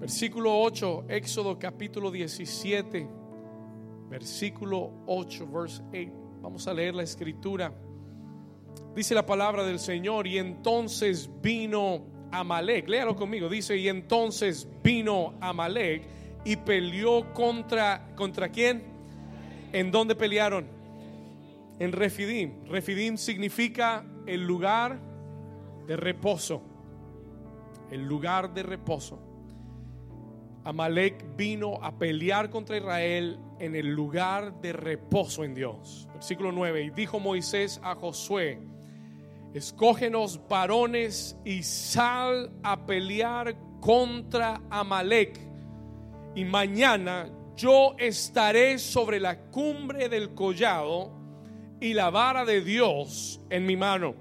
[0.00, 3.08] Versículo 8, Éxodo capítulo 17,
[4.08, 6.12] versículo 8, verse 8.
[6.40, 7.74] Vamos a leer la escritura.
[8.94, 12.88] Dice la palabra del Señor, y entonces vino Amalek.
[12.88, 13.48] Léalo conmigo.
[13.48, 16.04] Dice, y entonces vino Amalek
[16.44, 18.84] y peleó contra, ¿contra quién?
[19.72, 20.66] ¿En dónde pelearon?
[21.80, 22.64] En Refidim.
[22.66, 25.00] Refidim significa el lugar
[25.88, 26.62] de reposo.
[27.90, 29.27] El lugar de reposo.
[30.68, 36.06] Amalek vino a pelear contra Israel en el lugar de reposo en Dios.
[36.12, 36.82] Versículo 9.
[36.82, 38.60] Y dijo Moisés a Josué,
[39.54, 45.40] escógenos varones y sal a pelear contra Amalek.
[46.34, 51.12] Y mañana yo estaré sobre la cumbre del collado
[51.80, 54.14] y la vara de Dios en mi mano.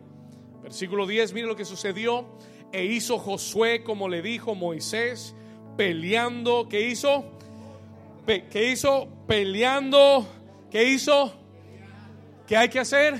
[0.64, 2.38] Versículo 10, mire lo que sucedió.
[2.72, 5.36] E hizo Josué como le dijo Moisés
[5.77, 6.67] peleando.
[6.67, 7.23] ¿Qué hizo?
[8.26, 9.08] ¿Qué hizo?
[9.27, 10.28] Peleando.
[10.70, 11.33] ¿Qué hizo?
[12.45, 13.16] ¿Qué hay que hacer?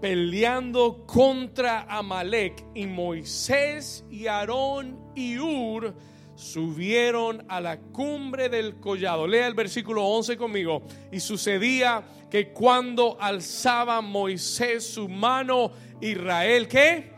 [0.00, 2.64] Peleando contra Amalek.
[2.74, 5.94] Y Moisés y Aarón y Ur
[6.36, 9.26] subieron a la cumbre del collado.
[9.26, 10.82] Lea el versículo 11 conmigo.
[11.10, 17.10] Y sucedía que cuando alzaba Moisés su mano, Israel, ¿qué?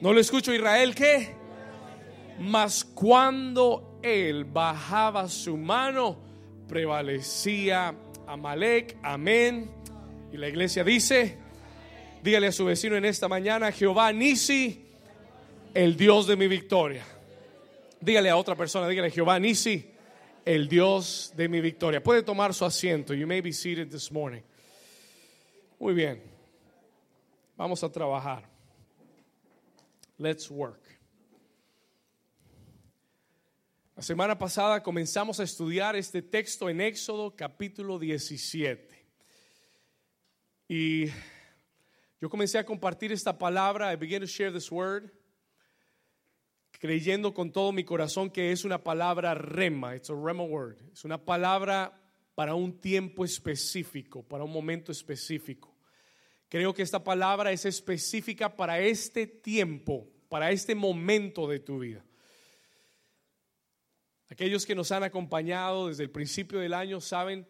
[0.00, 1.43] No lo escucho, Israel, ¿qué?
[2.38, 6.18] Mas cuando él bajaba su mano,
[6.68, 7.94] prevalecía
[8.26, 8.96] Amalek.
[9.02, 9.70] Amén.
[10.32, 11.38] Y la iglesia dice,
[12.22, 14.84] dígale a su vecino en esta mañana, Jehová Nisi,
[15.72, 17.04] el Dios de mi victoria.
[18.00, 19.90] Dígale a otra persona, dígale Jehová Nisi,
[20.44, 22.02] el Dios de mi victoria.
[22.02, 23.14] Puede tomar su asiento.
[23.14, 24.42] You may be seated this morning.
[25.78, 26.22] Muy bien.
[27.56, 28.42] Vamos a trabajar.
[30.18, 30.83] Let's work.
[33.96, 39.06] La semana pasada comenzamos a estudiar este texto en Éxodo capítulo 17.
[40.66, 41.04] Y
[42.20, 45.12] yo comencé a compartir esta palabra, I began to share this word,
[46.80, 51.04] creyendo con todo mi corazón que es una palabra rema, it's a rema word, es
[51.04, 51.92] una palabra
[52.34, 55.72] para un tiempo específico, para un momento específico.
[56.48, 62.04] Creo que esta palabra es específica para este tiempo, para este momento de tu vida.
[64.30, 67.46] Aquellos que nos han acompañado desde el principio del año saben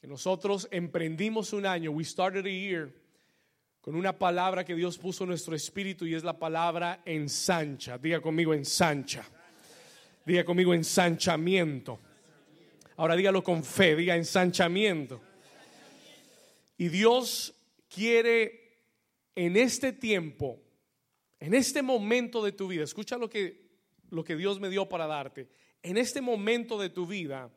[0.00, 2.92] que nosotros emprendimos un año, we started a year,
[3.80, 7.98] con una palabra que Dios puso en nuestro espíritu y es la palabra ensancha.
[7.98, 9.24] Diga conmigo ensancha.
[10.26, 12.00] Diga conmigo ensanchamiento.
[12.96, 15.20] Ahora dígalo con fe, diga ensanchamiento.
[16.76, 17.54] Y Dios
[17.88, 18.80] quiere
[19.34, 20.60] en este tiempo,
[21.38, 23.68] en este momento de tu vida, escucha lo que,
[24.10, 25.48] lo que Dios me dio para darte
[25.82, 27.50] en este momento de tu vida,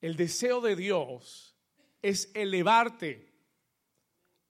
[0.00, 1.54] el deseo de Dios
[2.02, 3.28] es elevarte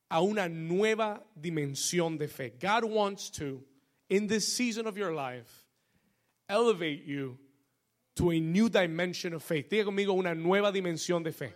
[0.09, 2.53] a una nueva dimensión de fe.
[2.61, 3.65] God wants to,
[4.09, 5.66] in this season of your life,
[6.49, 7.38] elevate you
[8.16, 9.71] to a new dimension of faith.
[9.71, 11.53] Diga conmigo una nueva dimensión de fe.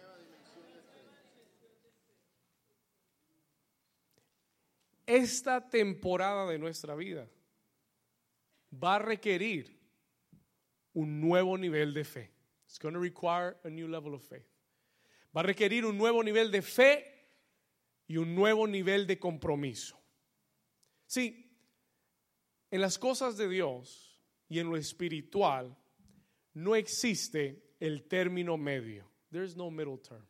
[5.07, 7.27] Esta temporada de nuestra vida
[8.73, 9.74] va a requerir
[10.95, 12.31] un nuevo nivel de fe.
[12.67, 14.49] It's going to require a new level of faith.
[15.37, 17.05] Va a requerir un nuevo nivel de fe
[18.09, 19.97] y un nuevo nivel de compromiso.
[21.07, 21.51] Sí,
[22.71, 25.77] en las cosas de Dios y en lo espiritual
[26.55, 29.11] no existe el término medio.
[29.31, 30.27] There's no middle term.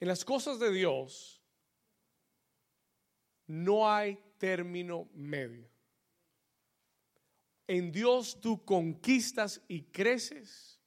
[0.00, 1.40] En las cosas de Dios
[3.46, 5.71] no hay término medio.
[7.72, 10.78] En Dios tú conquistas y creces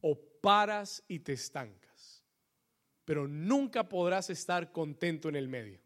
[0.00, 2.24] o paras y te estancas.
[3.04, 5.80] Pero nunca podrás estar contento en el medio.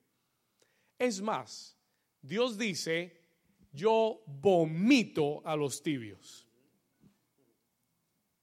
[0.98, 1.76] Es más,
[2.22, 3.20] Dios dice,
[3.70, 6.48] yo vomito a los tibios.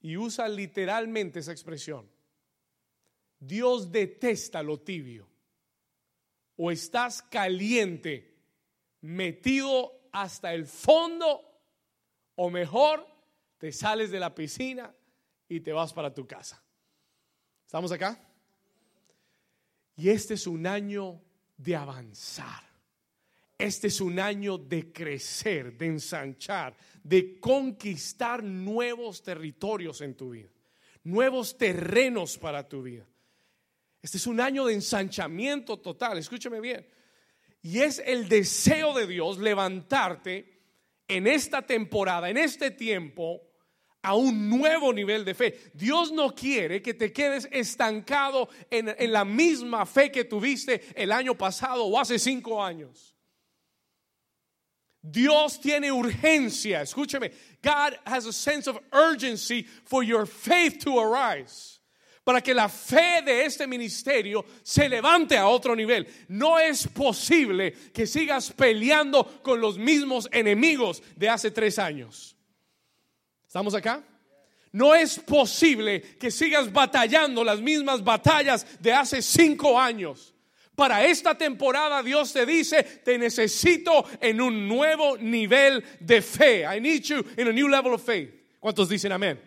[0.02, 2.08] Y usa literalmente esa expresión.
[3.40, 5.28] Dios detesta lo tibio.
[6.58, 8.38] O estás caliente,
[9.02, 11.54] metido hasta el fondo
[12.36, 13.06] o mejor
[13.58, 14.94] te sales de la piscina
[15.48, 16.64] y te vas para tu casa.
[17.66, 18.20] ¿Estamos acá?
[19.96, 21.22] Y este es un año
[21.58, 22.64] de avanzar.
[23.58, 30.50] Este es un año de crecer, de ensanchar, de conquistar nuevos territorios en tu vida,
[31.04, 33.08] nuevos terrenos para tu vida.
[34.02, 36.86] Este es un año de ensanchamiento total, escúchame bien.
[37.62, 40.55] Y es el deseo de Dios levantarte
[41.08, 43.42] en esta temporada, en este tiempo,
[44.02, 45.72] a un nuevo nivel de fe.
[45.74, 51.12] Dios no quiere que te quedes estancado en, en, la misma fe que tuviste el
[51.12, 53.16] año pasado o hace cinco años.
[55.02, 56.82] Dios tiene urgencia.
[56.82, 57.32] Escúcheme.
[57.62, 61.75] God has a sense of urgency for your faith to arise.
[62.26, 66.08] Para que la fe de este ministerio se levante a otro nivel.
[66.28, 72.36] No es posible que sigas peleando con los mismos enemigos de hace tres años.
[73.46, 74.04] ¿Estamos acá?
[74.72, 80.34] No es posible que sigas batallando las mismas batallas de hace cinco años.
[80.76, 86.66] Para esta temporada Dios te dice, te necesito en un nuevo nivel de fe.
[86.66, 88.34] I need you in a new level of faith.
[88.60, 89.40] ¿Cuántos dicen amén?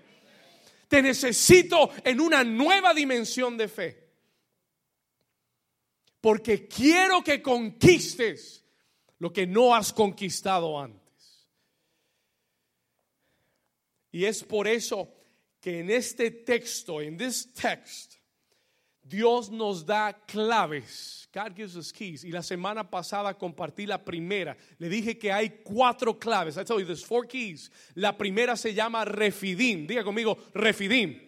[0.88, 4.08] Te necesito en una nueva dimensión de fe.
[6.20, 8.64] Porque quiero que conquistes
[9.18, 11.48] lo que no has conquistado antes.
[14.10, 15.14] Y es por eso
[15.60, 18.14] que en este texto, en this text,
[19.08, 21.28] Dios nos da claves.
[21.32, 22.24] God gives us keys.
[22.24, 24.56] Y la semana pasada compartí la primera.
[24.78, 26.56] Le dije que hay cuatro claves.
[26.56, 27.70] I told you there's four keys.
[27.94, 29.86] La primera se llama refidim.
[29.86, 31.20] Diga conmigo, refidim.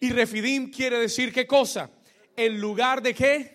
[0.00, 1.90] Y refidim quiere decir qué cosa?
[2.36, 3.54] El lugar de qué?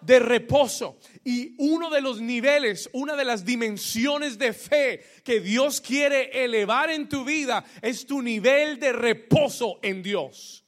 [0.00, 0.98] De reposo.
[1.24, 6.90] Y uno de los niveles, una de las dimensiones de fe que Dios quiere elevar
[6.90, 10.64] en tu vida es tu nivel de reposo en Dios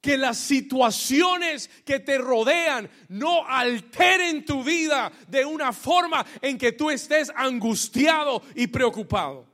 [0.00, 6.72] que las situaciones que te rodean no alteren tu vida de una forma en que
[6.72, 9.46] tú estés angustiado y preocupado.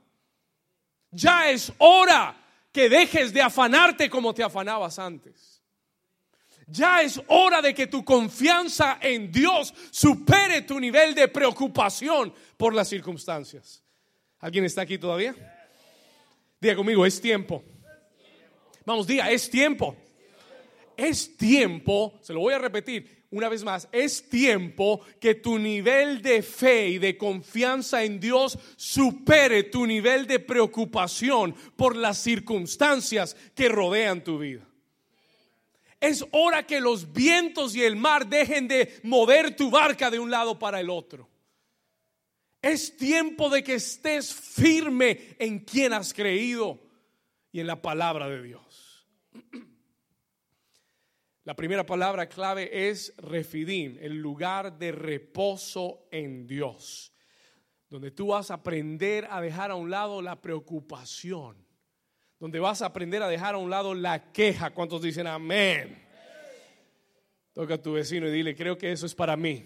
[1.11, 2.35] Ya es hora
[2.71, 5.63] que dejes de afanarte como te afanabas antes.
[6.67, 12.73] Ya es hora de que tu confianza en Dios supere tu nivel de preocupación por
[12.73, 13.83] las circunstancias.
[14.39, 15.35] ¿Alguien está aquí todavía?
[16.59, 17.63] Diga conmigo, es tiempo.
[18.83, 19.95] Vamos, diga, es tiempo
[20.97, 26.21] es tiempo, se lo voy a repetir una vez más, es tiempo que tu nivel
[26.21, 33.35] de fe y de confianza en Dios supere tu nivel de preocupación por las circunstancias
[33.53, 34.65] que rodean tu vida.
[35.99, 40.31] Es hora que los vientos y el mar dejen de mover tu barca de un
[40.31, 41.27] lado para el otro.
[42.61, 46.79] Es tiempo de que estés firme en quien has creído
[47.51, 49.07] y en la palabra de Dios.
[51.45, 57.13] La primera palabra clave es refidim, el lugar de reposo en Dios,
[57.87, 61.63] donde tú vas a aprender a dejar a un lado la preocupación,
[62.39, 64.71] donde vas a aprender a dejar a un lado la queja.
[64.71, 66.03] ¿Cuántos dicen amén?
[67.53, 69.63] Toca a tu vecino y dile, creo que eso es para mí.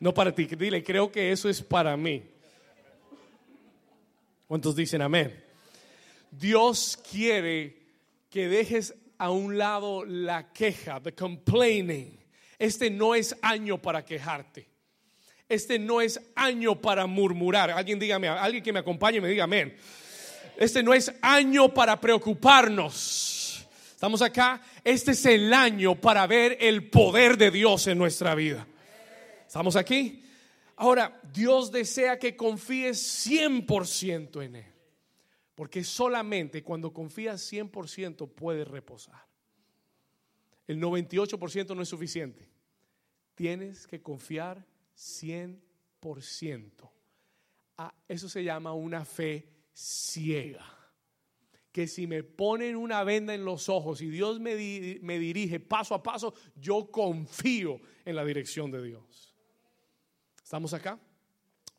[0.00, 2.20] No para ti, dile, creo que eso es para mí.
[4.48, 5.40] ¿Cuántos dicen amén?
[6.32, 7.80] Dios quiere
[8.28, 12.18] que dejes a un lado la queja, the complaining.
[12.58, 14.68] Este no es año para quejarte.
[15.48, 17.70] Este no es año para murmurar.
[17.70, 19.76] Alguien dígame, alguien que me acompañe me diga amén.
[20.56, 23.66] Este no es año para preocuparnos.
[23.92, 24.60] Estamos acá.
[24.82, 28.66] Este es el año para ver el poder de Dios en nuestra vida.
[29.46, 30.24] ¿Estamos aquí?
[30.76, 34.73] Ahora, Dios desea que confíes 100% en Él.
[35.54, 39.24] Porque solamente cuando confías 100% puedes reposar.
[40.66, 42.48] El 98% no es suficiente.
[43.34, 46.90] Tienes que confiar 100%.
[47.76, 50.66] Ah, eso se llama una fe ciega.
[51.70, 54.54] Que si me ponen una venda en los ojos y Dios me,
[55.02, 59.34] me dirige paso a paso, yo confío en la dirección de Dios.
[60.42, 61.00] ¿Estamos acá?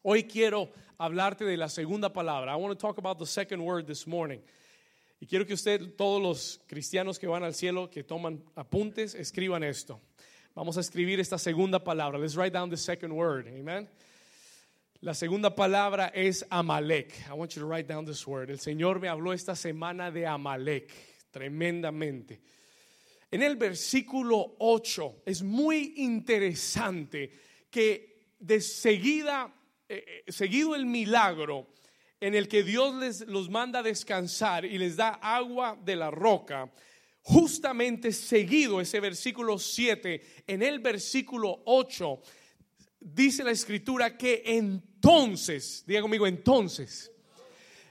[0.07, 0.69] Hoy quiero
[0.99, 2.51] hablarte de la segunda palabra.
[2.51, 4.39] I want to talk about the second word this morning.
[5.19, 9.63] Y quiero que usted, todos los cristianos que van al cielo, que toman apuntes, escriban
[9.63, 9.99] esto.
[10.53, 12.19] Vamos a escribir esta segunda palabra.
[12.19, 13.47] Let's write down the second word.
[13.47, 13.89] Amen.
[15.01, 17.25] La segunda palabra es Amalek.
[17.27, 18.51] I want you to write down this word.
[18.51, 20.91] El Señor me habló esta semana de Amalek
[21.31, 22.41] tremendamente.
[23.31, 27.31] En el versículo 8 es muy interesante
[27.71, 29.51] que de seguida
[29.87, 31.67] eh, eh, seguido el milagro
[32.19, 36.09] en el que Dios les los manda a descansar y les da agua de la
[36.09, 36.71] roca,
[37.21, 42.21] justamente seguido ese versículo 7, en el versículo 8
[42.99, 47.11] dice la escritura que entonces, diga conmigo, entonces,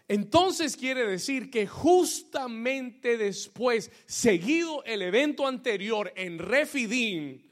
[0.09, 7.44] entonces quiere decir que justamente después, seguido el evento anterior en Refidim,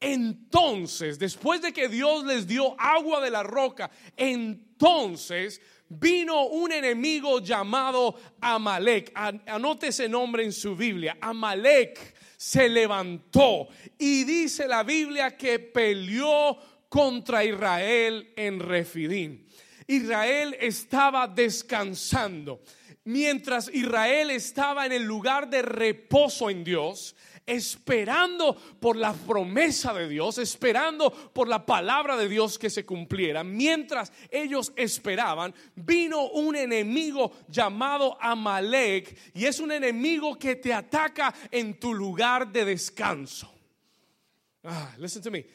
[0.00, 7.40] Entonces, después de que Dios les dio agua de la roca, entonces vino un enemigo
[7.40, 9.12] llamado Amalek.
[9.14, 11.16] Anote ese nombre en su Biblia.
[11.20, 19.46] Amalek se levantó y dice la Biblia que peleó contra Israel en Refidín.
[19.86, 22.62] Israel estaba descansando.
[23.04, 27.14] Mientras Israel estaba en el lugar de reposo en Dios,
[27.46, 33.44] esperando por la promesa de Dios, esperando por la palabra de Dios que se cumpliera.
[33.44, 41.32] Mientras ellos esperaban, vino un enemigo llamado Amalek y es un enemigo que te ataca
[41.50, 43.52] en tu lugar de descanso.
[44.64, 45.46] Ah, listen to me.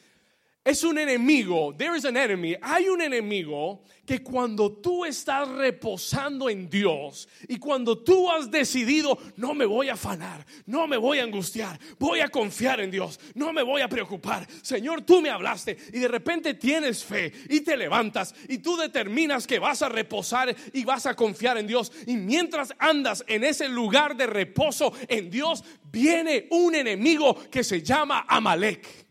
[0.64, 6.48] Es un enemigo, there is an enemy, hay un enemigo que cuando tú estás reposando
[6.48, 11.18] en Dios y cuando tú has decidido, no me voy a afanar, no me voy
[11.18, 14.46] a angustiar, voy a confiar en Dios, no me voy a preocupar.
[14.62, 19.48] Señor, tú me hablaste y de repente tienes fe y te levantas y tú determinas
[19.48, 21.90] que vas a reposar y vas a confiar en Dios.
[22.06, 27.82] Y mientras andas en ese lugar de reposo en Dios, viene un enemigo que se
[27.82, 29.01] llama Amalek.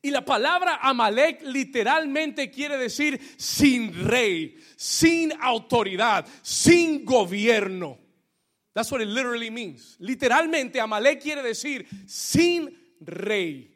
[0.00, 7.98] Y la palabra Amalek literalmente quiere decir sin rey, sin autoridad, sin gobierno.
[8.74, 9.96] That's what it literally means.
[9.98, 13.74] Literalmente Amalek quiere decir sin rey.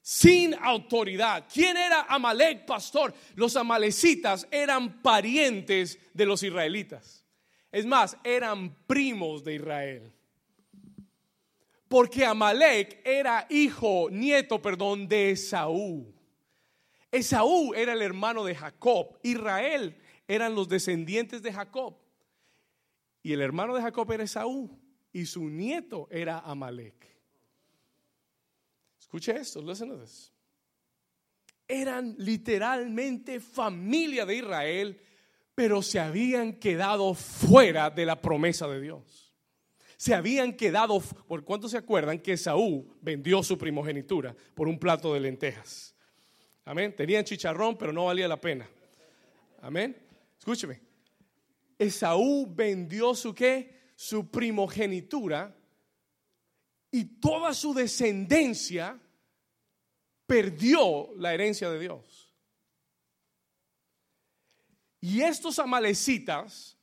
[0.00, 1.44] Sin autoridad.
[1.52, 3.12] ¿Quién era Amalek, pastor?
[3.34, 7.24] Los amalecitas eran parientes de los israelitas.
[7.70, 10.12] Es más, eran primos de Israel.
[11.88, 16.14] Porque Amalek era hijo, nieto, perdón, de Esaú.
[17.10, 19.18] Esaú era el hermano de Jacob.
[19.22, 21.96] Israel eran los descendientes de Jacob.
[23.22, 24.78] Y el hermano de Jacob era Esaú.
[25.12, 27.08] Y su nieto era Amalek.
[29.00, 30.30] Escuche esto, listen to this.
[31.66, 35.00] Eran literalmente familia de Israel,
[35.54, 39.27] pero se habían quedado fuera de la promesa de Dios
[39.98, 45.12] se habían quedado, ¿por cuánto se acuerdan que Saúl vendió su primogenitura por un plato
[45.12, 45.92] de lentejas?
[46.64, 46.94] Amén.
[46.94, 48.70] Tenían chicharrón, pero no valía la pena.
[49.60, 49.96] Amén.
[50.38, 50.80] Escúcheme.
[51.76, 53.90] Esaú vendió su qué?
[53.96, 55.56] Su primogenitura
[56.92, 59.00] y toda su descendencia
[60.26, 62.32] perdió la herencia de Dios.
[65.00, 66.77] Y estos amalecitas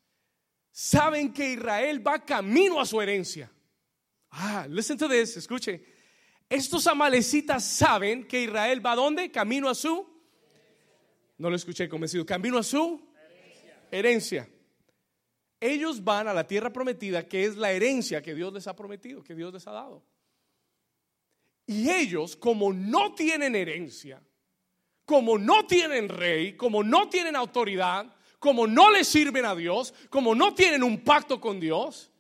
[0.76, 3.50] saben que Israel va camino a su herencia.
[4.32, 5.82] Ah, listen to this, escuche.
[6.50, 9.32] Estos amalecitas saben que Israel va a dónde?
[9.32, 10.06] Camino a su.
[11.38, 12.26] No lo escuché convencido.
[12.26, 13.88] Camino a su herencia.
[13.90, 14.50] herencia.
[15.62, 19.24] Ellos van a la tierra prometida, que es la herencia que Dios les ha prometido,
[19.24, 20.04] que Dios les ha dado.
[21.66, 24.22] Y ellos, como no tienen herencia,
[25.06, 30.36] como no tienen rey, como no tienen autoridad, como no le sirven a Dios, como
[30.36, 32.12] no tienen un pacto con Dios,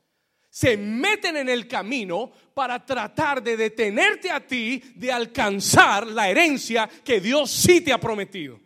[0.49, 6.89] se meten en el camino para tratar de detenerte a ti de alcanzar la herencia
[7.03, 8.59] que Dios sí te ha prometido.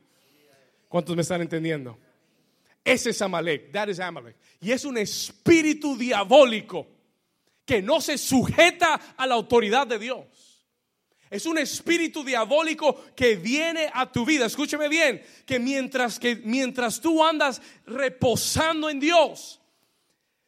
[0.88, 1.98] ¿Cuántos me están entendiendo?
[2.84, 4.36] Ese es Amalek, that is Amalek.
[4.62, 6.88] Y es un espíritu diabólico
[7.66, 10.26] que no se sujeta a la autoridad de Dios.
[11.30, 14.48] Es un espíritu diabólico que viene a tu vida.
[14.48, 19.62] Escúcheme bien, que mientras que mientras tú andas reposando en Dios,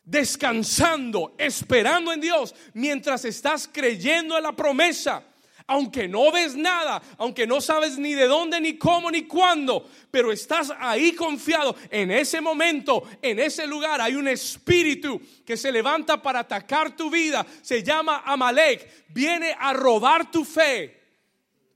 [0.04, 5.24] descansando, esperando en Dios, mientras estás creyendo en la promesa,
[5.72, 10.34] aunque no ves nada, aunque no sabes ni de dónde, ni cómo, ni cuándo, pero
[10.34, 16.22] estás ahí confiado, en ese momento, en ese lugar, hay un espíritu que se levanta
[16.22, 21.00] para atacar tu vida, se llama Amalek, viene a robar tu fe.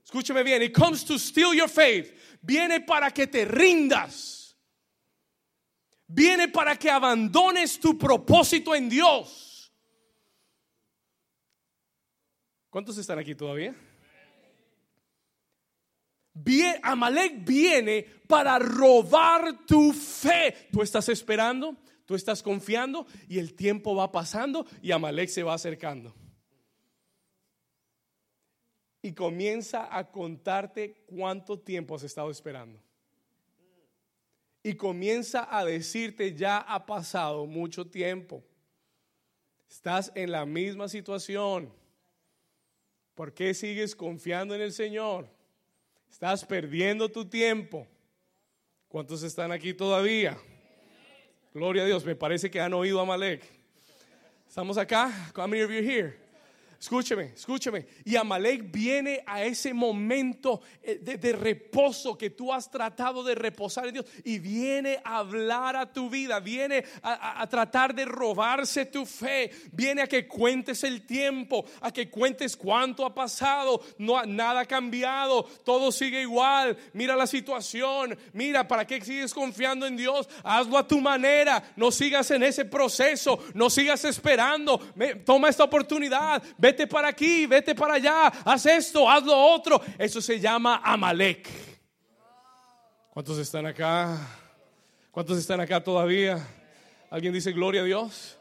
[0.04, 2.12] Escúchame bien, it comes to steal your faith,
[2.42, 4.34] viene para que te rindas.
[6.08, 9.72] Viene para que abandones tu propósito en Dios.
[12.70, 13.74] ¿Cuántos están aquí todavía?
[16.82, 20.68] Amalek viene para robar tu fe.
[20.70, 25.54] Tú estás esperando, tú estás confiando y el tiempo va pasando y Amalek se va
[25.54, 26.14] acercando.
[29.02, 32.80] Y comienza a contarte cuánto tiempo has estado esperando.
[34.62, 38.42] Y comienza a decirte, ya ha pasado mucho tiempo.
[39.70, 41.72] Estás en la misma situación.
[43.14, 45.35] ¿Por qué sigues confiando en el Señor?
[46.10, 47.86] Estás perdiendo tu tiempo.
[48.88, 50.38] ¿Cuántos están aquí todavía?
[51.52, 53.42] Gloria a Dios, me parece que han oído a Malek.
[54.48, 55.32] ¿Estamos acá?
[55.36, 56.25] How many of you here?
[56.78, 57.86] Escúcheme, escúcheme.
[58.04, 63.86] Y Amalek viene a ese momento eh, de, reposo que tú has tratado de reposar
[63.86, 64.06] en Dios.
[64.24, 70.02] Y viene a hablar a tu vida, viene a, tratar de robarse tu fe, viene
[70.02, 75.44] a que cuentes el tiempo, a que cuentes cuánto ha pasado, no nada ha cambiado,
[75.64, 76.76] todo sigue igual.
[76.92, 81.90] Mira la situación, mira para qué sigues confiando en Dios, hazlo a tu manera, no
[81.90, 84.78] sigas en ese proceso, no sigas esperando,
[85.24, 89.80] toma esta oportunidad vete para aquí, vete para allá, haz esto, haz lo otro.
[89.96, 91.48] Eso se llama Amalek.
[93.10, 94.18] ¿Cuántos están acá?
[95.12, 96.44] ¿Cuántos están acá todavía?
[97.08, 98.36] ¿Alguien dice gloria a Dios?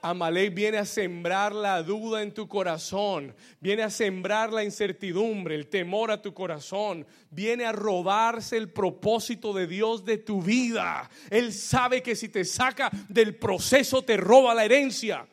[0.00, 5.68] Amalek viene a sembrar la duda en tu corazón, viene a sembrar la incertidumbre, el
[5.68, 11.10] temor a tu corazón, viene a robarse el propósito de Dios de tu vida.
[11.30, 15.26] Él sabe que si te saca del proceso te roba la herencia.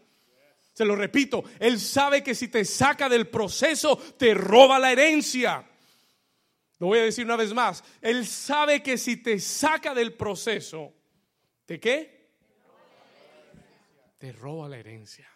[0.81, 5.63] Se lo repito, Él sabe que si te saca del proceso, te roba la herencia.
[6.79, 7.83] Lo voy a decir una vez más.
[8.01, 10.91] Él sabe que si te saca del proceso,
[11.67, 12.31] ¿de qué?
[14.17, 15.29] Te roba la herencia.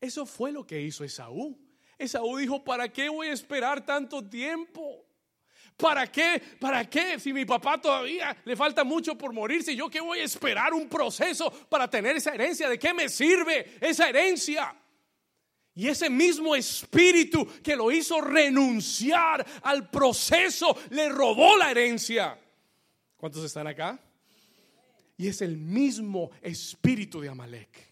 [0.00, 1.60] Eso fue lo que hizo Esaú.
[1.98, 5.04] Esaú dijo, ¿para qué voy a esperar tanto tiempo?
[5.78, 6.42] ¿Para qué?
[6.58, 7.20] ¿Para qué?
[7.20, 10.88] Si mi papá todavía le falta mucho por morirse, ¿yo qué voy a esperar un
[10.88, 12.68] proceso para tener esa herencia?
[12.68, 14.74] ¿De qué me sirve esa herencia?
[15.76, 22.36] Y ese mismo espíritu que lo hizo renunciar al proceso le robó la herencia.
[23.16, 24.00] ¿Cuántos están acá?
[25.16, 27.86] Y es el mismo espíritu de Amalek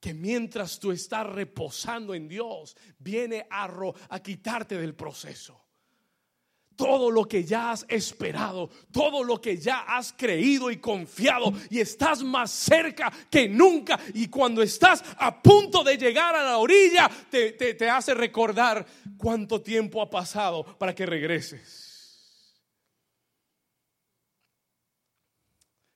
[0.00, 3.68] que mientras tú estás reposando en Dios, viene a,
[4.08, 5.63] a quitarte del proceso
[6.76, 11.80] todo lo que ya has esperado, todo lo que ya has creído y confiado y
[11.80, 17.10] estás más cerca que nunca y cuando estás a punto de llegar a la orilla
[17.30, 21.92] te, hace recordar cuánto tiempo ha pasado para que regreses.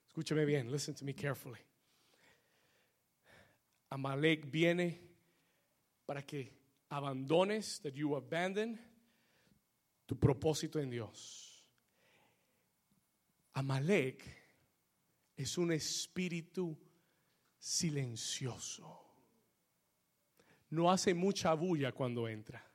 [0.08, 1.60] Escúchame bien, listen to me carefully.
[3.90, 5.00] Amalek viene
[6.06, 6.52] para que
[6.90, 8.78] abandones, that you abandon
[10.08, 11.62] tu propósito en Dios.
[13.52, 14.24] Amalek
[15.36, 16.78] es un espíritu
[17.58, 19.04] silencioso.
[20.70, 22.66] No hace mucha bulla cuando entra.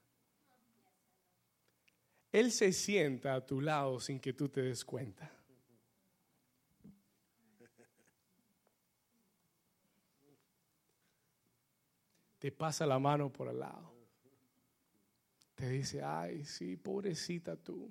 [2.32, 5.32] Él se sienta a tu lado sin que tú te des cuenta.
[12.38, 13.93] Te pasa la mano por el lado
[15.64, 17.90] te dice, ay, sí, pobrecita tú,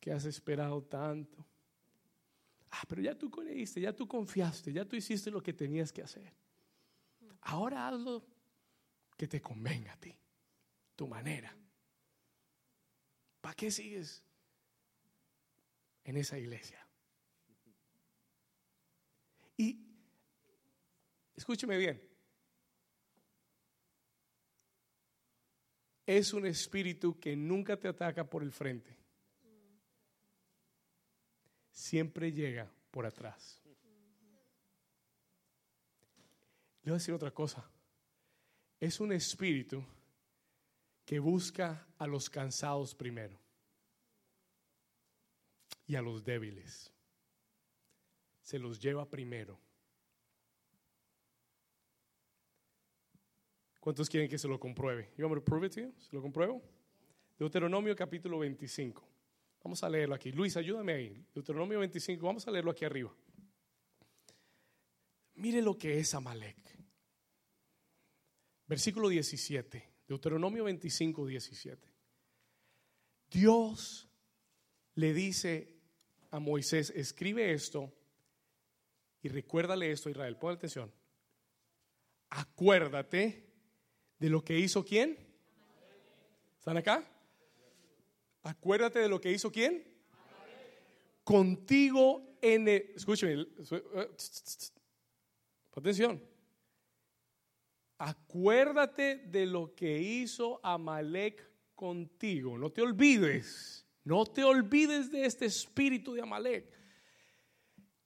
[0.00, 1.44] que has esperado tanto.
[2.70, 6.00] Ah, pero ya tú creíste, ya tú confiaste, ya tú hiciste lo que tenías que
[6.00, 6.32] hacer.
[7.42, 8.24] Ahora hazlo
[9.18, 10.16] que te convenga a ti,
[10.96, 11.54] tu manera.
[13.42, 14.24] ¿Para qué sigues
[16.04, 16.88] en esa iglesia?
[19.58, 19.78] Y
[21.36, 22.13] escúcheme bien,
[26.06, 28.94] es un espíritu que nunca te ataca por el frente.
[31.70, 33.60] Siempre llega por atrás.
[36.82, 37.68] Le voy a decir otra cosa.
[38.78, 39.82] Es un espíritu
[41.06, 43.38] que busca a los cansados primero
[45.86, 46.92] y a los débiles.
[48.42, 49.58] Se los lleva primero.
[53.84, 55.10] ¿Cuántos quieren que se lo compruebe?
[55.18, 55.74] You want me to prove it?
[55.74, 56.62] ¿Se lo compruebo?
[57.38, 59.06] Deuteronomio capítulo 25.
[59.62, 60.32] Vamos a leerlo aquí.
[60.32, 61.26] Luis, ayúdame ahí.
[61.34, 62.24] Deuteronomio 25.
[62.24, 63.14] Vamos a leerlo aquí arriba.
[65.34, 66.56] Mire lo que es Amalek.
[68.66, 69.86] Versículo 17.
[70.08, 71.86] Deuteronomio 25, 17.
[73.30, 74.08] Dios
[74.94, 75.76] le dice
[76.30, 77.92] a Moisés, escribe esto
[79.20, 80.38] y recuérdale esto, Israel.
[80.38, 80.90] Pon atención.
[82.30, 83.52] Acuérdate
[84.24, 85.18] de lo que hizo quién.
[86.58, 87.04] ¿Están acá?
[88.42, 89.84] Acuérdate de lo que hizo quién.
[91.22, 92.92] Contigo en el.
[92.96, 93.46] Escúcheme.
[93.70, 94.10] Eh,
[95.76, 96.22] atención.
[97.98, 102.56] Acuérdate de lo que hizo Amalek contigo.
[102.56, 103.84] No te olvides.
[104.04, 106.72] No te olvides de este espíritu de Amalek.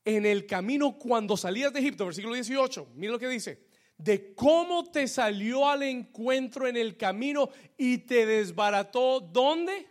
[0.05, 3.68] En el camino cuando salías de Egipto, versículo 18, mira lo que dice
[3.99, 9.21] de cómo te salió al encuentro en el camino y te desbarató.
[9.21, 9.87] ¿Dónde?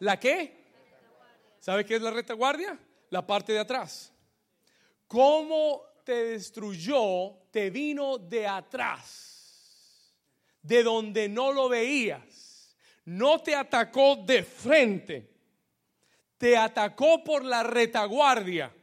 [0.00, 0.62] ¿La qué?
[1.58, 2.78] ¿Sabe qué es la retaguardia?
[3.08, 4.12] La parte de atrás.
[5.08, 7.38] ¿Cómo te destruyó?
[7.50, 9.30] Te vino de atrás.
[10.60, 12.74] de donde no lo veías.
[13.04, 15.30] No te atacó de frente,
[16.38, 18.74] te atacó por la retaguardia,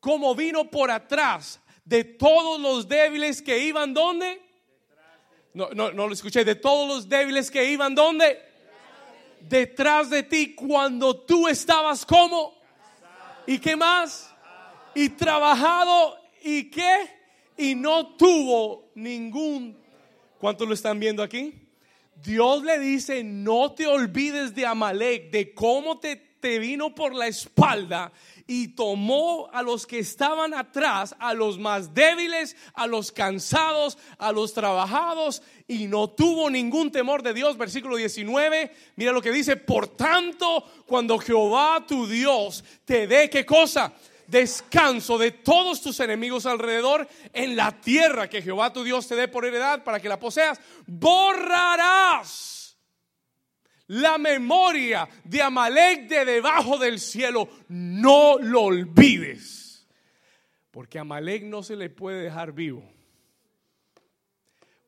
[0.00, 4.40] como vino por atrás de todos los débiles que iban donde.
[5.54, 8.38] No, no, no lo escuché, de todos los débiles que iban donde.
[9.40, 12.56] Detrás de ti cuando tú estabas como.
[13.46, 14.32] ¿Y qué más?
[14.94, 17.18] Y trabajado y qué?
[17.56, 19.78] Y no tuvo ningún
[20.38, 21.52] ¿Cuántos lo están viendo aquí?
[22.14, 27.26] Dios le dice, no te olvides de Amalek, de cómo te, te vino por la
[27.26, 28.12] espalda
[28.50, 34.32] y tomó a los que estaban atrás, a los más débiles, a los cansados, a
[34.32, 37.58] los trabajados, y no tuvo ningún temor de Dios.
[37.58, 43.44] Versículo 19, mira lo que dice, por tanto, cuando Jehová tu Dios te dé qué
[43.44, 43.92] cosa,
[44.26, 49.28] descanso de todos tus enemigos alrededor en la tierra que Jehová tu Dios te dé
[49.28, 52.57] por heredad para que la poseas, borrarás
[53.88, 57.48] la memoria de Amalek de debajo del cielo.
[57.68, 59.86] No lo olvides.
[60.70, 62.84] Porque a Amalek no se le puede dejar vivo.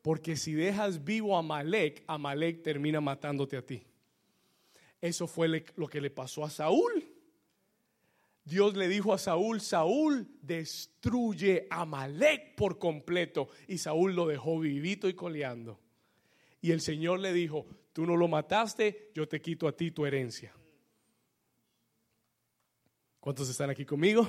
[0.03, 3.83] Porque si dejas vivo a Amalek, Amalek termina matándote a ti.
[5.01, 7.05] Eso fue lo que le pasó a Saúl.
[8.45, 13.49] Dios le dijo a Saúl, Saúl destruye a Amalek por completo.
[13.67, 15.81] Y Saúl lo dejó vivito y coleando.
[16.61, 17.67] Y el Señor le dijo,
[18.07, 20.53] tú lo mataste, yo te quito a ti tu herencia.
[23.19, 24.29] ¿Cuántos están aquí conmigo?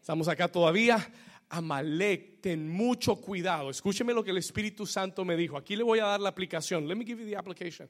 [0.00, 1.12] Estamos acá todavía.
[1.48, 3.70] Amalek, ten mucho cuidado.
[3.70, 5.56] Escúcheme lo que el Espíritu Santo me dijo.
[5.56, 6.88] Aquí le voy a dar la aplicación.
[6.88, 7.88] Let me give you the application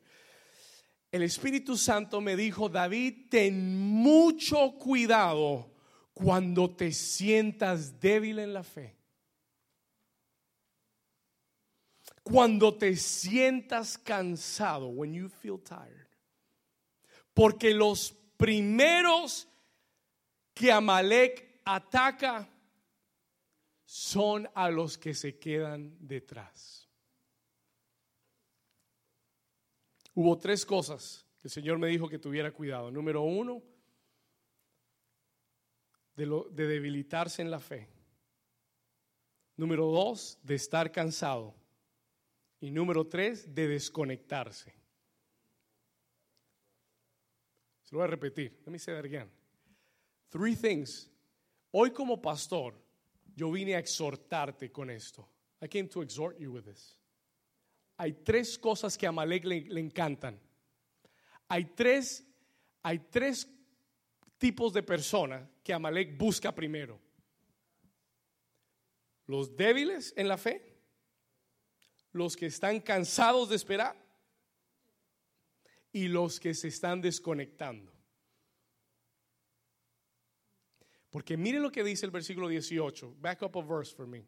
[1.13, 5.71] el Espíritu Santo me dijo, David, ten mucho cuidado
[6.15, 8.97] cuando te sientas débil en la fe.
[12.23, 16.07] Cuando te sientas cansado, when you feel tired.
[17.35, 19.49] Porque los primeros
[20.55, 22.49] que Amalek ataca
[23.85, 26.89] son a los que se quedan detrás.
[30.15, 32.91] Hubo tres cosas que el Señor me dijo que tuviera cuidado.
[32.91, 33.63] Número uno,
[36.15, 37.89] de, lo, de debilitarse en la fe.
[39.57, 41.55] Número dos, de estar cansado.
[42.63, 44.73] Y número tres, de desconectarse.
[47.83, 48.63] Se lo voy a repetir.
[48.65, 49.29] Let me say that again.
[50.31, 51.11] Three things.
[51.71, 52.75] Hoy como pastor,
[53.37, 55.29] yo vine a exhortarte con esto.
[55.61, 56.97] I came to exhort you with this
[58.03, 60.37] hay tres cosas que a Amalek le, encantan.
[61.47, 62.27] Hay tres,
[62.83, 63.49] hay tres
[64.39, 66.99] tipos de personas que Amalek busca primero.
[69.27, 70.72] Los débiles en la fe,
[72.13, 73.97] los que están cansados de esperar
[75.93, 77.93] y los que se están desconectando.
[81.11, 83.17] Porque miren lo que dice el versículo 18.
[83.21, 84.27] Back up a verse for me.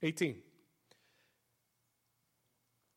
[0.00, 0.44] 18.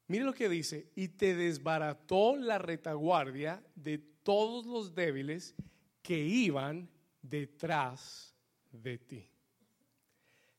[0.07, 5.55] Mire lo que dice, y te desbarató la retaguardia de todos los débiles
[6.01, 6.89] que iban
[7.21, 8.33] detrás
[8.71, 9.29] de ti.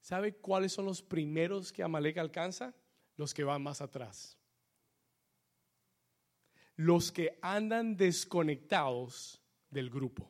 [0.08, 2.74] ¿Sabe cuáles son los primeros que Amalek alcanza?
[3.16, 4.38] Los que van más atrás.
[6.76, 10.26] Los que andan desconectados del grupo.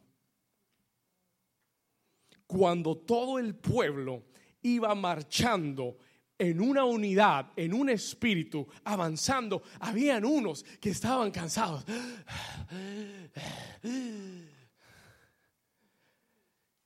[2.44, 4.24] Cuando todo el pueblo
[4.62, 5.96] iba marchando
[6.36, 11.84] en una unidad, en un espíritu, avanzando, habían unos que estaban cansados.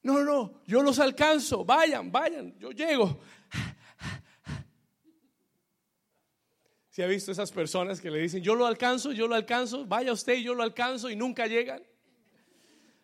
[0.03, 3.21] No, no, yo los alcanzo, vayan, vayan, yo llego.
[6.91, 10.13] ¿Se ha visto esas personas que le dicen, yo lo alcanzo, yo lo alcanzo, vaya
[10.13, 11.83] usted, yo lo alcanzo y nunca llegan?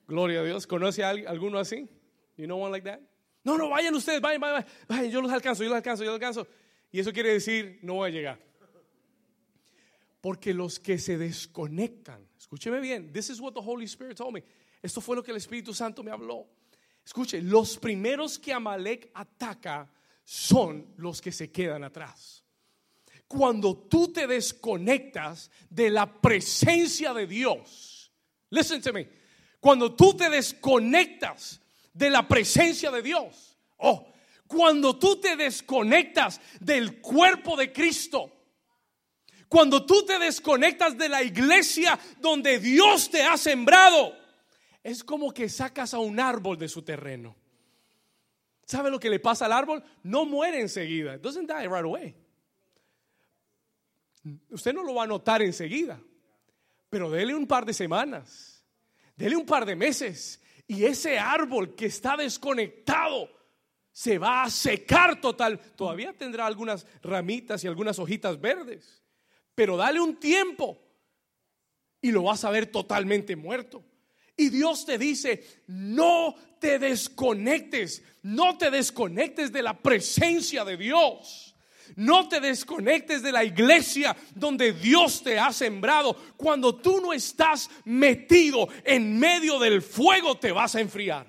[0.06, 0.66] Gloria a Dios.
[0.66, 1.88] ¿Conoce a alguno así?
[2.36, 3.00] You know one like that?
[3.44, 6.16] No, no, vayan ustedes, vayan, vayan, vayan, yo los alcanzo, yo los alcanzo, yo los
[6.16, 6.46] alcanzo.
[6.90, 8.40] Y eso quiere decir, no voy a llegar.
[10.20, 14.42] Porque los que se desconectan, escúcheme bien, this is what the Holy Spirit told me.
[14.82, 16.46] Esto fue lo que el Espíritu Santo me habló.
[17.08, 19.90] Escuche, los primeros que Amalek ataca
[20.22, 22.44] son los que se quedan atrás.
[23.26, 28.12] Cuando tú te desconectas de la presencia de Dios,
[28.50, 29.08] listen to me,
[29.58, 31.62] cuando tú te desconectas
[31.94, 33.56] de la presencia de Dios.
[33.78, 34.12] Oh,
[34.46, 38.30] cuando tú te desconectas del cuerpo de Cristo,
[39.48, 44.14] cuando tú te desconectas de la iglesia donde Dios te ha sembrado,
[44.82, 47.36] es como que sacas a un árbol de su terreno.
[48.64, 49.82] ¿Sabe lo que le pasa al árbol?
[50.02, 51.14] No muere enseguida.
[51.14, 52.14] It doesn't die right away.
[54.50, 56.00] Usted no lo va a notar enseguida,
[56.90, 58.64] pero dele un par de semanas,
[59.16, 63.30] dele un par de meses y ese árbol que está desconectado
[63.90, 65.58] se va a secar total.
[65.76, 69.02] Todavía tendrá algunas ramitas y algunas hojitas verdes,
[69.54, 70.78] pero dale un tiempo
[72.02, 73.82] y lo vas a ver totalmente muerto.
[74.38, 81.56] Y Dios te dice, no te desconectes, no te desconectes de la presencia de Dios.
[81.96, 86.14] No te desconectes de la iglesia donde Dios te ha sembrado.
[86.36, 91.26] Cuando tú no estás metido en medio del fuego, te vas a enfriar.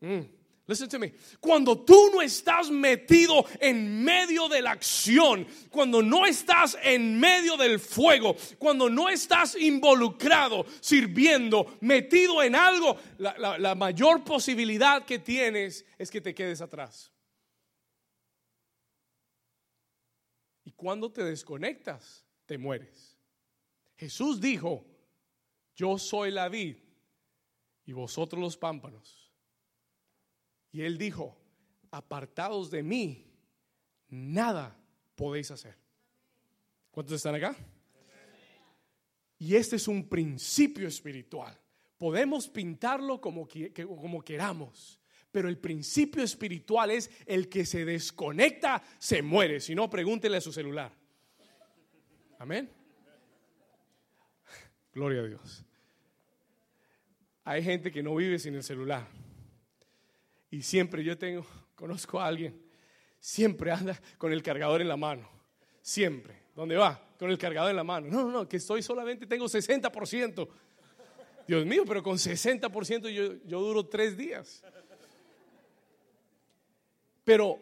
[0.00, 0.37] Mm.
[0.68, 1.14] Listen to me.
[1.40, 7.56] Cuando tú no estás metido en medio de la acción, cuando no estás en medio
[7.56, 15.18] del fuego, cuando no estás involucrado, sirviendo, metido en algo, la, la mayor posibilidad que
[15.18, 17.10] tienes es que te quedes atrás.
[20.64, 23.18] Y cuando te desconectas, te mueres.
[23.96, 24.84] Jesús dijo,
[25.74, 26.76] yo soy la vid
[27.86, 29.27] y vosotros los pámpanos.
[30.72, 31.36] Y él dijo,
[31.90, 33.26] apartados de mí,
[34.08, 34.76] nada
[35.14, 35.76] podéis hacer.
[36.90, 37.56] ¿Cuántos están acá?
[39.38, 41.58] Y este es un principio espiritual.
[41.96, 45.00] Podemos pintarlo como, como queramos,
[45.30, 49.60] pero el principio espiritual es el que se desconecta, se muere.
[49.60, 50.92] Si no, pregúntele a su celular.
[52.38, 52.70] Amén.
[54.92, 55.64] Gloria a Dios.
[57.44, 59.06] Hay gente que no vive sin el celular.
[60.50, 62.60] Y siempre yo tengo, conozco a alguien,
[63.20, 65.28] siempre anda con el cargador en la mano.
[65.82, 66.48] Siempre.
[66.54, 67.00] ¿Dónde va?
[67.18, 68.08] Con el cargador en la mano.
[68.08, 70.48] No, no, no, que estoy solamente, tengo 60%.
[71.46, 74.62] Dios mío, pero con 60% yo, yo duro tres días.
[77.24, 77.58] Pero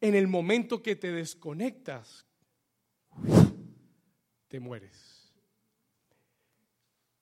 [0.00, 2.26] en el momento que te desconectas,
[4.48, 5.32] te mueres.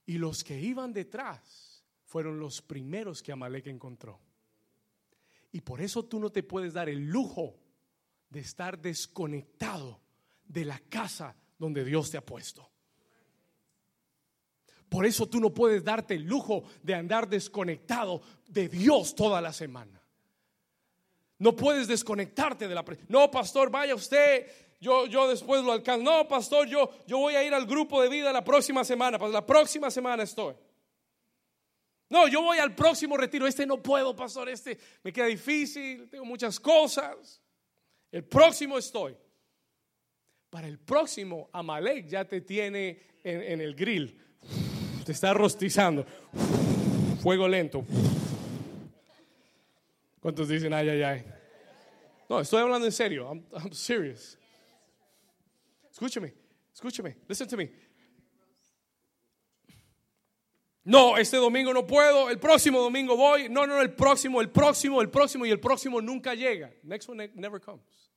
[0.07, 4.21] Y los que iban detrás fueron los primeros que Amalek encontró.
[5.55, 7.55] Y por eso tú no te puedes dar el lujo
[8.29, 10.01] de estar desconectado
[10.45, 12.69] de la casa donde Dios te ha puesto.
[14.89, 19.53] Por eso tú no puedes darte el lujo de andar desconectado de Dios toda la
[19.53, 20.03] semana.
[21.39, 26.03] No puedes desconectarte de la No, pastor, vaya usted, yo, yo después lo alcanzo.
[26.03, 29.21] No, pastor, yo, yo voy a ir al grupo de vida la próxima semana.
[29.21, 30.57] Pues la próxima semana estoy.
[32.09, 33.47] No, yo voy al próximo retiro.
[33.47, 34.49] Este no puedo, pastor.
[34.49, 36.09] Este me queda difícil.
[36.09, 37.41] Tengo muchas cosas.
[38.11, 39.17] El próximo estoy.
[40.51, 44.17] Para el próximo, Amalek ya te tiene en, el grill.
[45.05, 46.07] Te está rostizando.
[47.21, 47.85] Fuego lento.
[50.21, 51.25] ¿Cuántos dicen ay, ay, ay?
[52.29, 53.29] No, estoy hablando en serio.
[53.29, 54.39] I'm, I'm serious.
[55.91, 56.35] Escúchame,
[56.73, 57.17] escúchame.
[57.29, 57.71] Listen to me.
[60.85, 63.49] No, este domingo no puedo, el próximo domingo voy.
[63.49, 66.73] No, no, el próximo, el próximo, el próximo y el próximo nunca llega.
[66.83, 68.13] Next one never comes.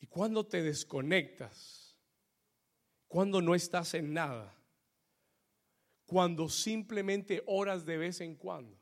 [0.00, 1.96] Y cuando te desconectas,
[3.06, 4.52] cuando no estás en nada,
[6.06, 8.76] cuando simplemente oras de vez en cuando,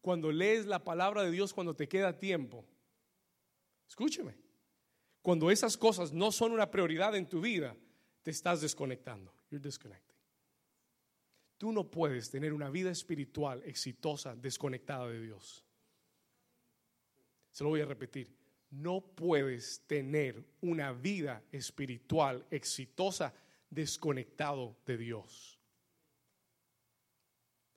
[0.00, 2.64] cuando lees la palabra de Dios cuando te queda tiempo,
[3.88, 4.36] escúcheme,
[5.22, 7.76] cuando esas cosas no son una prioridad en tu vida,
[8.22, 9.32] te estás desconectando.
[9.50, 10.07] You're disconnected.
[11.58, 15.64] Tú no puedes tener una vida espiritual exitosa desconectada de Dios.
[17.50, 18.32] Se lo voy a repetir.
[18.70, 23.34] No puedes tener una vida espiritual exitosa
[23.68, 25.58] desconectado de Dios.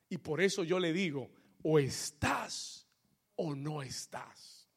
[0.10, 1.32] Y por eso yo le digo,
[1.64, 2.88] o estás
[3.36, 4.70] o no estás.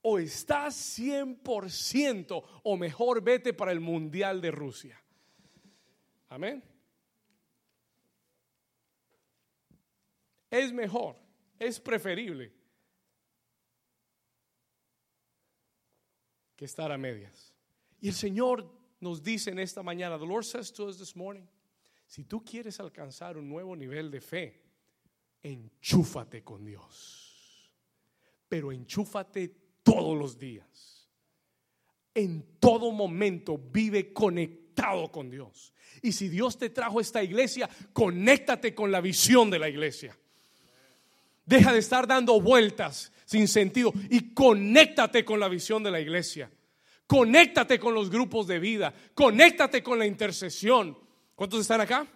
[0.00, 5.02] O estás 100% o mejor vete para el Mundial de Rusia.
[6.28, 6.62] Amén.
[10.50, 11.16] Es mejor,
[11.58, 12.52] es preferible
[16.56, 17.54] que estar a medias.
[18.00, 21.46] Y el Señor nos dice en esta mañana, the Lord says to us this morning,
[22.06, 24.62] si tú quieres alcanzar un nuevo nivel de fe,
[25.42, 27.70] enchúfate con Dios.
[28.48, 29.48] Pero enchúfate
[29.82, 31.10] todos los días.
[32.14, 35.72] En todo momento vive conectado con Dios.
[36.02, 40.16] Y si Dios te trajo esta iglesia, conéctate con la visión de la iglesia.
[41.46, 46.50] Deja de estar dando vueltas sin sentido y conéctate con la visión de la iglesia.
[47.06, 48.92] Conéctate con los grupos de vida.
[49.14, 50.98] Conéctate con la intercesión.
[51.34, 52.06] ¿Cuántos están acá?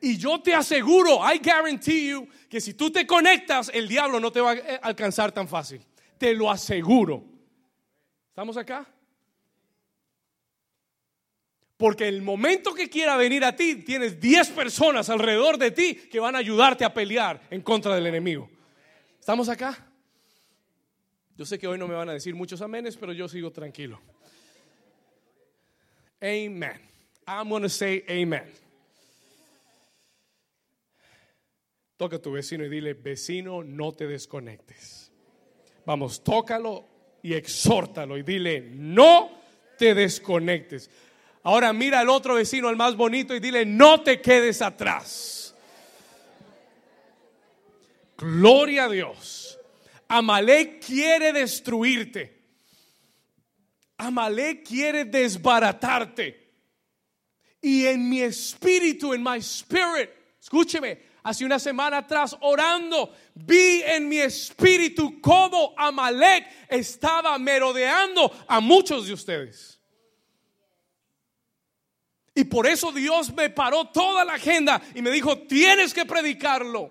[0.00, 4.32] Y yo te aseguro, I guarantee you, que si tú te conectas, el diablo no
[4.32, 5.84] te va a alcanzar tan fácil.
[6.16, 7.22] Te lo aseguro.
[8.30, 8.86] ¿Estamos acá?
[11.80, 16.20] Porque el momento que quiera venir a ti, tienes 10 personas alrededor de ti que
[16.20, 18.50] van a ayudarte a pelear en contra del enemigo.
[19.18, 19.90] ¿Estamos acá?
[21.38, 23.98] Yo sé que hoy no me van a decir muchos amenes, pero yo sigo tranquilo.
[26.20, 26.78] Amen.
[27.26, 28.44] I'm going to say amen.
[31.96, 35.10] Toca a tu vecino y dile, vecino, no te desconectes.
[35.86, 36.84] Vamos, tócalo
[37.22, 39.30] y exhórtalo y dile, no
[39.78, 40.90] te desconectes.
[41.42, 45.54] Ahora mira al otro vecino, al más bonito, y dile, no te quedes atrás.
[48.18, 49.58] Gloria a Dios.
[50.08, 52.38] Amalek quiere destruirte.
[53.96, 56.38] Amalek quiere desbaratarte.
[57.62, 64.08] Y en mi espíritu, en my spirit, escúcheme, hace una semana atrás orando, vi en
[64.08, 69.79] mi espíritu cómo Amalek estaba merodeando a muchos de ustedes.
[72.40, 76.90] Y por eso Dios me paró toda la agenda y me dijo, tienes que predicarlo.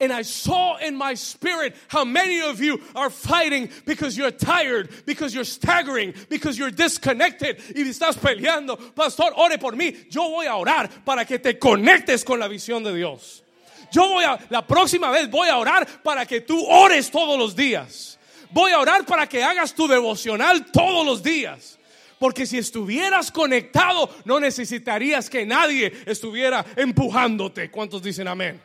[0.00, 4.90] And I saw in my spirit how many of you are fighting because you're tired,
[5.06, 8.76] because you're staggering, because you're disconnected y estás peleando.
[8.96, 9.96] Pastor, ore por mí.
[10.10, 13.44] Yo voy a orar para que te conectes con la visión de Dios.
[13.92, 17.54] Yo voy a, la próxima vez voy a orar para que tú ores todos los
[17.54, 18.18] días.
[18.50, 21.77] Voy a orar para que hagas tu devocional todos los días.
[22.18, 27.70] Porque si estuvieras conectado, no necesitarías que nadie estuviera empujándote.
[27.70, 28.60] ¿Cuántos dicen amén?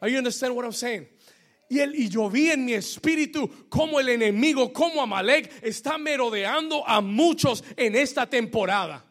[0.00, 1.08] Are you understand what I'm saying?
[1.68, 6.86] Y, el, y yo vi en mi espíritu como el enemigo, como Amalek, está merodeando
[6.86, 9.06] a muchos en esta temporada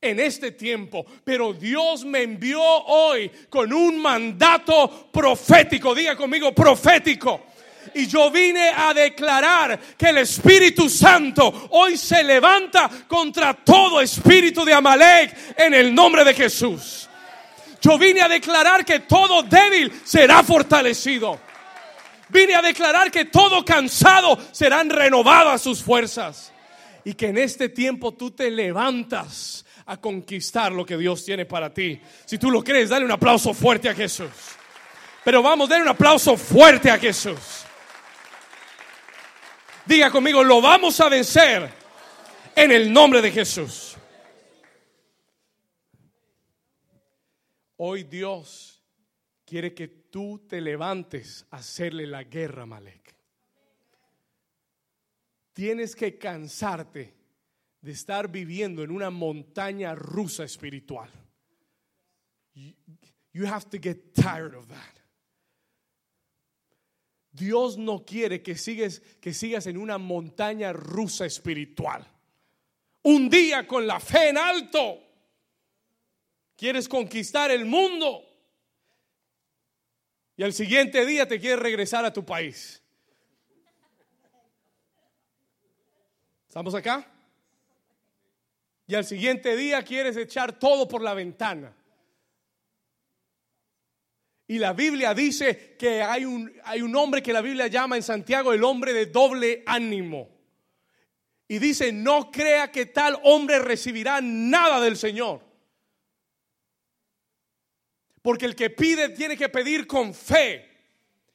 [0.00, 1.04] en este tiempo.
[1.24, 5.94] Pero Dios me envió hoy con un mandato profético.
[5.94, 7.46] Diga conmigo, profético.
[7.94, 14.64] Y yo vine a declarar que el Espíritu Santo hoy se levanta contra todo espíritu
[14.64, 17.08] de Amalek en el nombre de Jesús.
[17.80, 21.40] Yo vine a declarar que todo débil será fortalecido.
[22.28, 26.52] Vine a declarar que todo cansado serán renovadas sus fuerzas.
[27.04, 31.72] Y que en este tiempo tú te levantas a conquistar lo que Dios tiene para
[31.72, 32.00] ti.
[32.26, 34.30] Si tú lo crees, dale un aplauso fuerte a Jesús.
[35.24, 37.64] Pero vamos, dale un aplauso fuerte a Jesús.
[39.86, 41.70] Diga conmigo, lo vamos a vencer
[42.54, 43.96] en el nombre de Jesús.
[47.76, 48.82] Hoy Dios
[49.46, 53.14] quiere que tú te levantes a hacerle la guerra a Malek.
[55.54, 57.14] Tienes que cansarte
[57.80, 61.10] de estar viviendo en una montaña rusa espiritual.
[63.32, 64.99] You have to get tired of that.
[67.32, 72.06] Dios no quiere que sigas, que sigas en una montaña rusa espiritual.
[73.02, 74.98] Un día con la fe en alto,
[76.56, 78.22] quieres conquistar el mundo
[80.36, 82.82] y al siguiente día te quieres regresar a tu país.
[86.48, 87.06] ¿Estamos acá?
[88.86, 91.76] Y al siguiente día quieres echar todo por la ventana.
[94.50, 98.02] Y la Biblia dice que hay un, hay un hombre que la Biblia llama en
[98.02, 100.28] Santiago el hombre de doble ánimo.
[101.46, 105.40] Y dice, no crea que tal hombre recibirá nada del Señor.
[108.22, 110.68] Porque el que pide tiene que pedir con fe.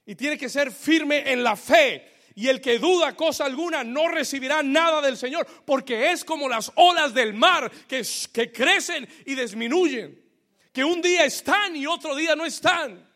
[0.05, 2.11] Y tiene que ser firme en la fe.
[2.35, 5.47] Y el que duda cosa alguna no recibirá nada del Señor.
[5.65, 10.24] Porque es como las olas del mar que, que crecen y disminuyen
[10.75, 13.09] que un día están y otro día no están.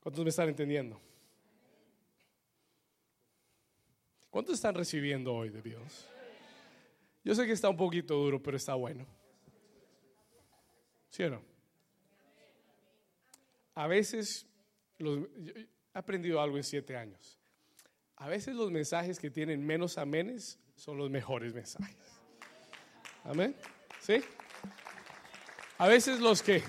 [0.00, 1.00] ¿Cuántos me están entendiendo?
[4.28, 6.08] ¿Cuántos están recibiendo hoy de Dios?
[7.22, 9.06] Yo sé que está un poquito duro, pero está bueno.
[11.10, 11.44] ¿Sí o no?
[13.76, 14.48] A veces,
[14.98, 17.38] he aprendido algo en siete años.
[18.16, 22.20] A veces los mensajes que tienen menos amenes son los mejores mensajes.
[23.22, 23.54] Amén.
[24.00, 24.20] ¿Sí?
[25.82, 26.62] A veces los que,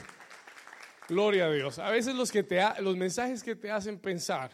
[1.07, 4.49] gloria a Dios, a veces los, que te, los mensajes que te hacen pensar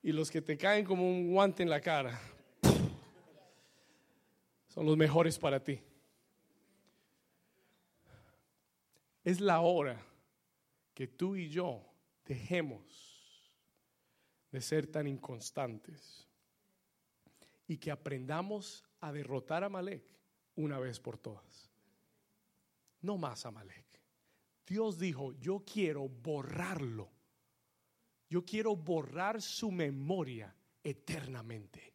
[0.00, 2.20] y los que te caen como un guante en la cara
[4.68, 5.80] son los mejores para ti.
[9.24, 10.00] Es la hora
[10.94, 11.84] que tú y yo
[12.24, 13.50] dejemos
[14.52, 16.28] de ser tan inconstantes
[17.66, 20.04] y que aprendamos a derrotar a Malek
[20.54, 21.71] una vez por todas.
[23.02, 23.84] No más Amalek.
[24.66, 27.10] Dios dijo, yo quiero borrarlo.
[28.28, 31.92] Yo quiero borrar su memoria eternamente.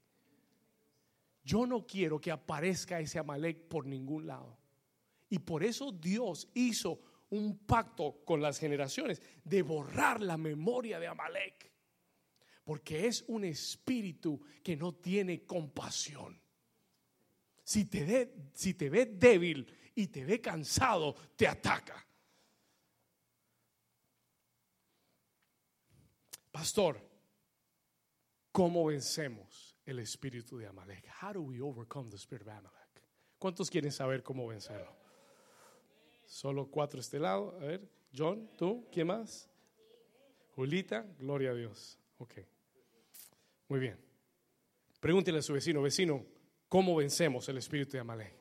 [1.43, 4.60] Yo no quiero que aparezca ese Amalek por ningún lado.
[5.30, 11.08] Y por eso Dios hizo un pacto con las generaciones de borrar la memoria de
[11.08, 11.72] Amalek.
[12.64, 16.39] Porque es un espíritu que no tiene compasión.
[17.64, 18.26] Si te,
[18.74, 19.68] te ve débil
[19.98, 22.06] y te ve cansado, te ataca.
[26.52, 27.02] Pastor,
[28.52, 31.10] ¿cómo vencemos el espíritu de Amalek?
[31.22, 33.04] How do we overcome the spirit of Amalek?
[33.39, 34.95] ¿Cuántos quieren saber cómo vencerlo?
[36.26, 37.58] Solo cuatro este lado.
[37.60, 39.50] A ver, John, tú, ¿quién más?
[40.52, 41.98] Julita, gloria a Dios.
[42.20, 42.34] Ok.
[43.68, 44.00] Muy bien.
[45.00, 46.24] Pregúntele a su vecino, vecino,
[46.70, 48.37] ¿cómo vencemos el espíritu de Amalek?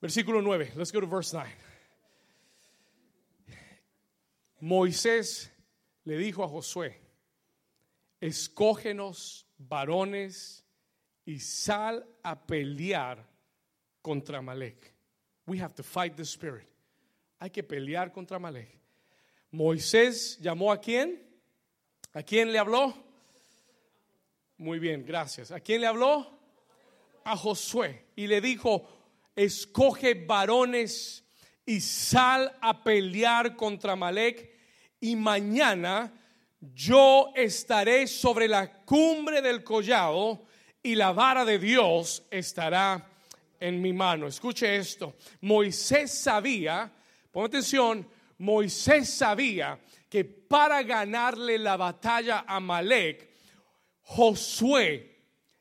[0.00, 0.72] Versículo 9.
[0.76, 1.48] Let's go to verse 9.
[4.60, 5.50] Moisés
[6.04, 6.96] le dijo a Josué,
[8.20, 10.64] escógenos varones
[11.24, 13.24] y sal a pelear
[14.02, 14.94] contra Malek.
[15.46, 16.68] We have to fight the spirit.
[17.40, 18.78] Hay que pelear contra Malek.
[19.52, 21.22] Moisés llamó a quién?
[22.12, 22.94] ¿A quién le habló?
[24.56, 25.52] Muy bien, gracias.
[25.52, 26.26] ¿A quién le habló?
[27.24, 28.06] A Josué.
[28.16, 28.88] Y le dijo,
[29.38, 31.24] escoge varones
[31.64, 34.50] y sal a pelear contra Malek
[35.00, 36.12] y mañana
[36.60, 40.44] yo estaré sobre la cumbre del collado
[40.82, 43.08] y la vara de Dios estará
[43.60, 44.26] en mi mano.
[44.26, 45.14] Escuche esto.
[45.42, 46.92] Moisés sabía,
[47.30, 48.08] pon atención,
[48.38, 49.78] Moisés sabía
[50.08, 53.28] que para ganarle la batalla a Malek,
[54.02, 55.16] Josué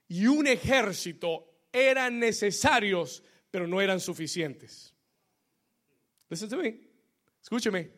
[0.07, 3.21] y un ejército eran necesarios,
[3.57, 4.93] pero no eran suficientes.
[6.29, 6.79] Listen to me.
[7.41, 7.89] Escúcheme.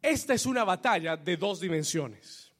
[0.00, 2.52] Esta es una batalla de dos dimensiones.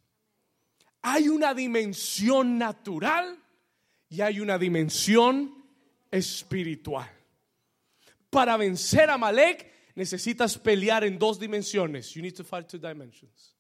[1.01, 3.39] Hay una dimensión natural
[4.09, 5.65] y hay una dimensión
[6.11, 7.09] espiritual.
[8.29, 12.15] Para vencer a Malek necesitas pelear en dos dimensiones.
[12.15, 13.55] You need to fight two dimensions.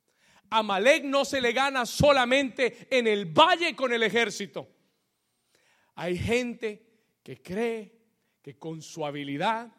[0.51, 4.69] A Malek no se le gana solamente en el valle con el ejército.
[5.95, 6.83] Hay gente
[7.23, 8.02] que cree
[8.43, 9.73] que con su habilidad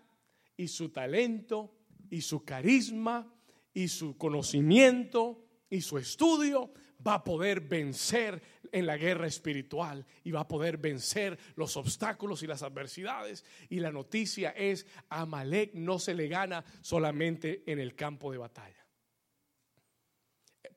[0.57, 1.75] y su talento
[2.09, 3.31] y su carisma
[3.73, 6.71] y su conocimiento y su estudio
[7.05, 8.41] va a poder vencer
[8.71, 13.43] en la guerra espiritual y va a poder vencer los obstáculos y las adversidades.
[13.69, 18.37] Y la noticia es, a Amalek no se le gana solamente en el campo de
[18.37, 18.85] batalla.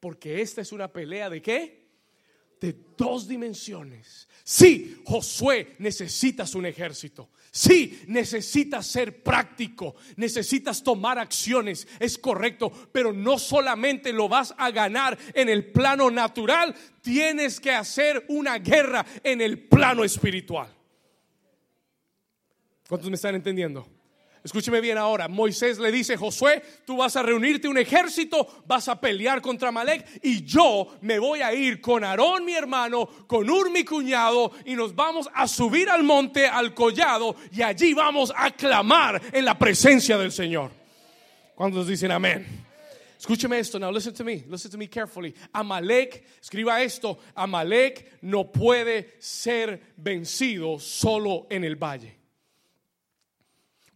[0.01, 1.86] Porque esta es una pelea de qué?
[2.61, 4.29] De dos dimensiones.
[4.45, 7.31] Sí, Josué necesitas un ejército.
[7.51, 14.71] Sí, necesitas ser práctico, necesitas tomar acciones, es correcto, pero no solamente lo vas a
[14.71, 20.69] ganar en el plano natural, tienes que hacer una guerra en el plano espiritual.
[22.87, 23.96] ¿Cuántos me están entendiendo?
[24.47, 25.27] Escúcheme bien ahora.
[25.27, 30.21] Moisés le dice, Josué, tú vas a reunirte un ejército, vas a pelear contra Malek
[30.23, 34.77] y yo me voy a ir con Aarón, mi hermano, con Ur, mi cuñado, y
[34.77, 39.59] nos vamos a subir al monte, al collado, y allí vamos a clamar en la
[39.59, 40.71] presencia del Señor.
[41.57, 42.47] ¿Cuántos dicen amén?
[43.19, 45.35] Escúcheme esto, now listen to me, listen to me carefully.
[45.55, 52.16] Amalek, escriba esto, Amalek no puede ser vencido solo en el valle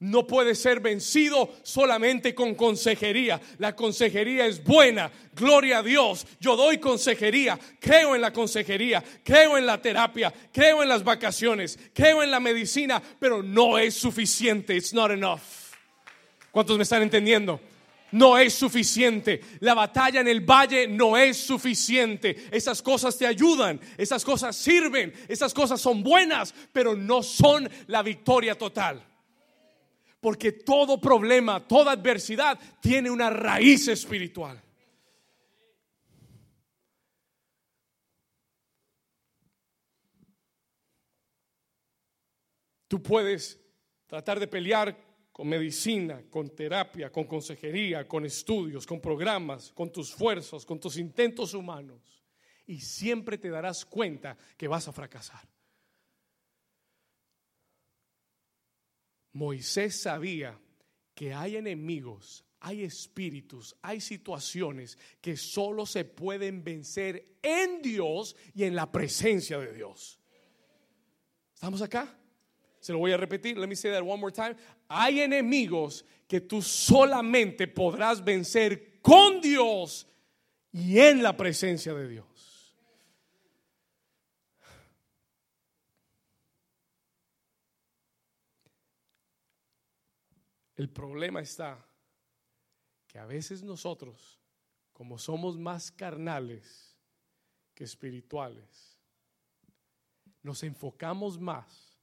[0.01, 3.41] no puede ser vencido solamente con consejería.
[3.59, 6.27] La consejería es buena, gloria a Dios.
[6.41, 11.79] Yo doy consejería, creo en la consejería, creo en la terapia, creo en las vacaciones,
[11.93, 14.75] creo en la medicina, pero no es suficiente.
[14.75, 15.41] It's not enough.
[16.51, 17.61] ¿Cuántos me están entendiendo?
[18.13, 19.41] no es suficiente.
[19.61, 22.49] La batalla en el valle no es suficiente.
[22.51, 28.03] Esas cosas te ayudan, esas cosas sirven, esas cosas son buenas, pero no son la
[28.03, 29.01] victoria total.
[30.21, 34.63] Porque todo problema, toda adversidad tiene una raíz espiritual.
[42.87, 43.59] Tú puedes
[44.07, 50.11] tratar de pelear con medicina, con terapia, con consejería, con estudios, con programas, con tus
[50.11, 52.21] esfuerzos, con tus intentos humanos.
[52.67, 55.49] Y siempre te darás cuenta que vas a fracasar.
[59.33, 60.59] Moisés sabía
[61.15, 68.65] que hay enemigos, hay espíritus, hay situaciones que solo se pueden vencer en Dios y
[68.65, 70.19] en la presencia de Dios.
[71.55, 72.17] ¿Estamos acá?
[72.81, 73.59] Se lo voy a repetir.
[73.59, 74.57] Let me say that one more time.
[74.89, 80.07] Hay enemigos que tú solamente podrás vencer con Dios
[80.73, 82.30] y en la presencia de Dios.
[90.81, 91.87] El problema está
[93.07, 94.41] que a veces nosotros,
[94.95, 96.97] como somos más carnales
[97.75, 98.99] que espirituales,
[100.43, 102.01] nos enfocamos más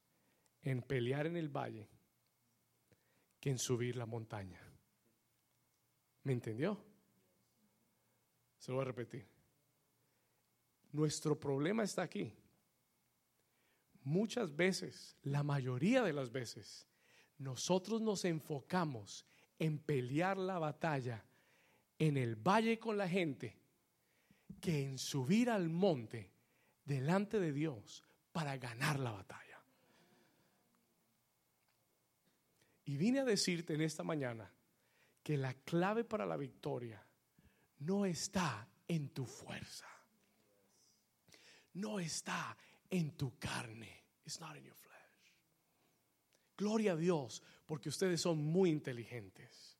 [0.62, 1.90] en pelear en el valle
[3.40, 4.62] que en subir la montaña.
[6.22, 6.80] ¿Me entendió?
[8.60, 9.28] Se lo voy a repetir.
[10.92, 12.32] Nuestro problema está aquí.
[14.04, 16.87] Muchas veces, la mayoría de las veces,
[17.38, 19.26] nosotros nos enfocamos
[19.60, 21.24] en pelear la batalla
[22.00, 23.58] en el valle con la gente
[24.62, 26.32] que en subir al monte
[26.86, 29.62] delante de Dios para ganar la batalla.
[32.86, 34.52] Y vine a decirte en esta mañana
[35.22, 37.06] que la clave para la victoria
[37.80, 39.88] no está en tu fuerza.
[41.74, 42.58] No está
[42.90, 44.06] en tu carne.
[44.26, 44.87] It's not in your
[46.58, 49.78] Gloria a Dios porque ustedes son muy inteligentes.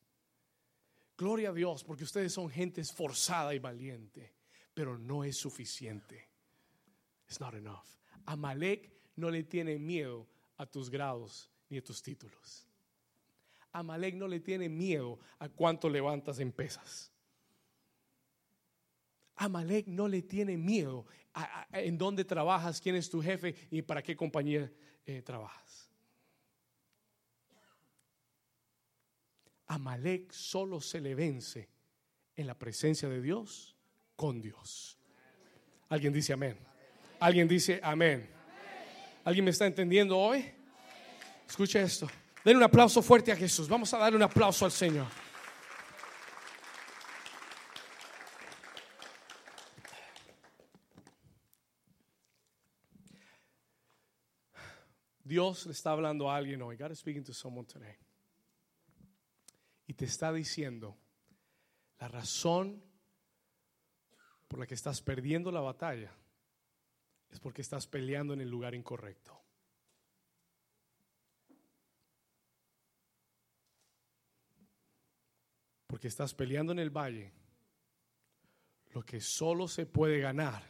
[1.18, 4.36] Gloria a Dios porque ustedes son gente esforzada y valiente,
[4.74, 6.30] pero no es suficiente.
[7.26, 7.86] It's not enough.
[8.26, 12.68] Amalek no le tiene miedo a tus grados ni a tus títulos.
[13.72, 17.12] Amalek no le tiene miedo a cuánto levantas en pesas.
[19.36, 24.02] Amalek no le tiene miedo a, en dónde trabajas, quién es tu jefe y para
[24.02, 24.72] qué compañía
[25.06, 25.87] eh, trabajas.
[29.68, 31.70] Amalek solo se le vence
[32.36, 33.76] en la presencia de Dios
[34.16, 34.98] con Dios.
[35.90, 36.58] ¿Alguien dice amén?
[37.20, 38.30] ¿Alguien dice amén?
[39.24, 40.46] ¿Alguien me está entendiendo hoy?
[41.48, 42.08] Escucha esto.
[42.44, 43.68] Denle un aplauso fuerte a Jesús.
[43.68, 45.08] Vamos a darle un aplauso al Señor.
[55.24, 56.78] Dios le está hablando a alguien hoy.
[56.78, 57.98] God is speaking to someone today
[59.98, 60.96] te está diciendo
[62.00, 62.84] la razón
[64.48, 66.16] por la que estás perdiendo la batalla
[67.30, 69.42] es porque estás peleando en el lugar incorrecto.
[75.88, 77.34] Porque estás peleando en el valle
[78.92, 80.64] lo que solo se puede ganar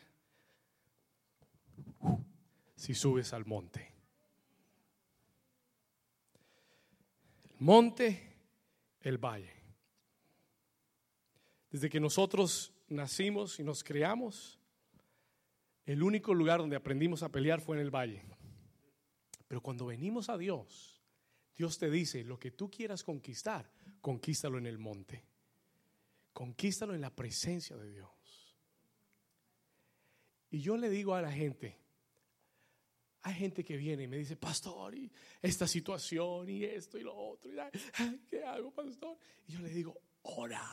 [2.77, 3.93] si subes al monte.
[7.49, 8.26] El monte
[9.01, 9.53] el valle.
[11.69, 14.59] Desde que nosotros nacimos y nos creamos,
[15.85, 18.23] el único lugar donde aprendimos a pelear fue en el valle.
[19.47, 21.01] Pero cuando venimos a Dios,
[21.55, 23.71] Dios te dice, lo que tú quieras conquistar,
[24.01, 25.25] conquístalo en el monte.
[26.33, 28.55] Conquístalo en la presencia de Dios.
[30.49, 31.79] Y yo le digo a la gente,
[33.27, 35.11] hay gente que viene y me dice, pastor, y
[35.41, 37.51] esta situación y esto y lo otro.
[37.51, 39.17] Y, ¿Qué hago, pastor?
[39.45, 40.63] Y yo le digo, ora.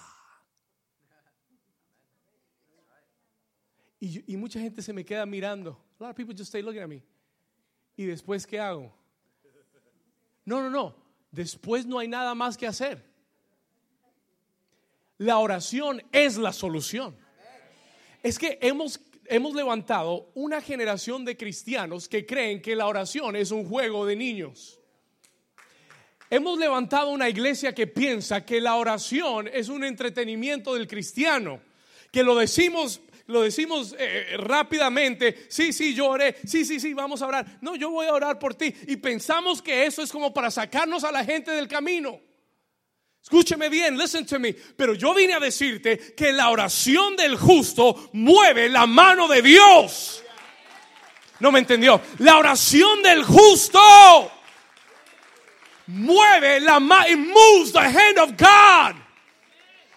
[3.98, 5.72] Y, mucha gente se me queda mirando.
[5.98, 7.02] A lot of people just stay looking at me.
[7.96, 8.94] ¿Y después qué hago?
[10.44, 10.94] No, no, no.
[11.32, 13.02] Después no hay nada más que hacer.
[15.18, 17.16] La oración es la solución.
[18.22, 23.50] Es que hemos hemos levantado una generación de cristianos que creen que la oración es
[23.50, 24.80] un juego de niños.
[26.30, 31.60] Hemos levantado una iglesia que piensa que la oración es un entretenimiento del cristiano,
[32.10, 37.22] que lo decimos lo decimos eh, rápidamente, sí, sí, yo oré, sí, sí, sí, vamos
[37.22, 37.58] a orar.
[37.62, 38.74] No, yo voy a orar por ti.
[38.86, 42.20] Y pensamos que eso es como para sacarnos a la gente del camino.
[43.24, 44.52] Escúcheme bien, listen to me.
[44.52, 50.22] Pero yo vine a decirte que la oración del justo mueve la mano de Dios.
[51.40, 52.02] No me entendió.
[52.18, 53.80] La oración del justo
[55.86, 57.08] mueve la mano.
[57.08, 59.00] It moves the hand of God.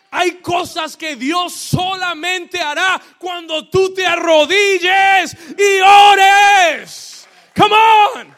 [0.10, 7.28] Hay cosas que Dios solamente hará cuando tú te arrodilles y ores.
[7.54, 8.37] Come on.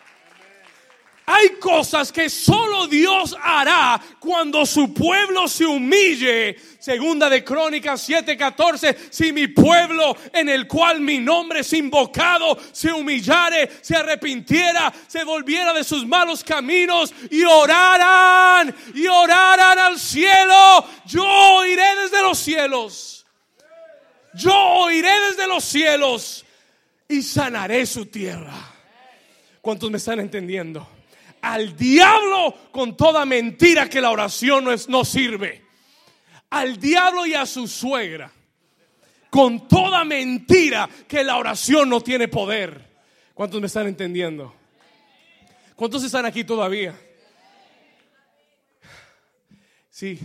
[1.39, 6.57] Hay cosas que solo Dios hará cuando su pueblo se humille.
[6.79, 12.91] Segunda de Crónicas 7:14, si mi pueblo en el cual mi nombre es invocado se
[12.91, 20.85] humillare, se arrepintiera, se volviera de sus malos caminos y oraran, y oraran al cielo,
[21.05, 23.25] yo oiré desde los cielos.
[24.33, 26.45] Yo oiré desde los cielos
[27.07, 28.53] y sanaré su tierra.
[29.61, 30.99] ¿Cuántos me están entendiendo?
[31.41, 35.63] Al diablo con toda mentira que la oración no, es, no sirve.
[36.49, 38.31] Al diablo y a su suegra
[39.29, 42.87] con toda mentira que la oración no tiene poder.
[43.33, 44.53] ¿Cuántos me están entendiendo?
[45.75, 46.99] ¿Cuántos están aquí todavía?
[49.89, 50.19] Sí,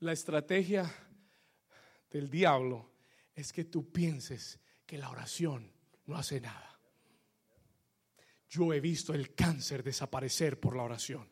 [0.00, 0.92] la estrategia
[2.10, 2.90] del diablo
[3.34, 5.72] es que tú pienses que la oración
[6.06, 6.71] no hace nada.
[8.52, 11.26] Yo he visto el cáncer desaparecer por la oración.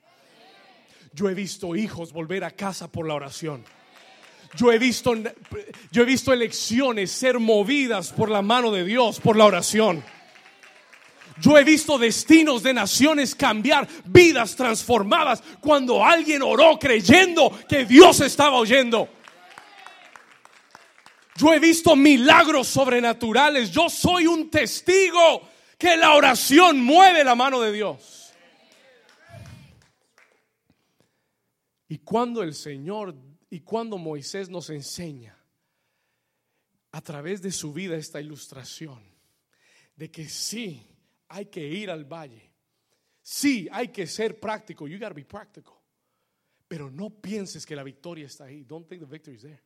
[1.12, 3.62] Yo he visto hijos volver a casa por la oración.
[4.56, 5.14] Yo he visto
[5.92, 10.02] yo he visto elecciones ser movidas por la mano de Dios, por la oración.
[11.42, 18.22] Yo he visto destinos de naciones cambiar, vidas transformadas cuando alguien oró creyendo que Dios
[18.22, 19.10] estaba oyendo.
[21.36, 23.70] Yo he visto milagros sobrenaturales.
[23.70, 25.50] Yo soy un testigo
[25.80, 28.34] que la oración mueve la mano de Dios.
[31.88, 33.16] Y cuando el Señor
[33.48, 35.36] y cuando Moisés nos enseña
[36.92, 39.02] a través de su vida esta ilustración
[39.96, 40.86] de que sí
[41.28, 42.52] hay que ir al valle,
[43.22, 45.74] sí hay que ser práctico, you gotta be practical,
[46.68, 48.64] pero no pienses que la victoria está ahí.
[48.64, 49.62] Don't think the victory is there.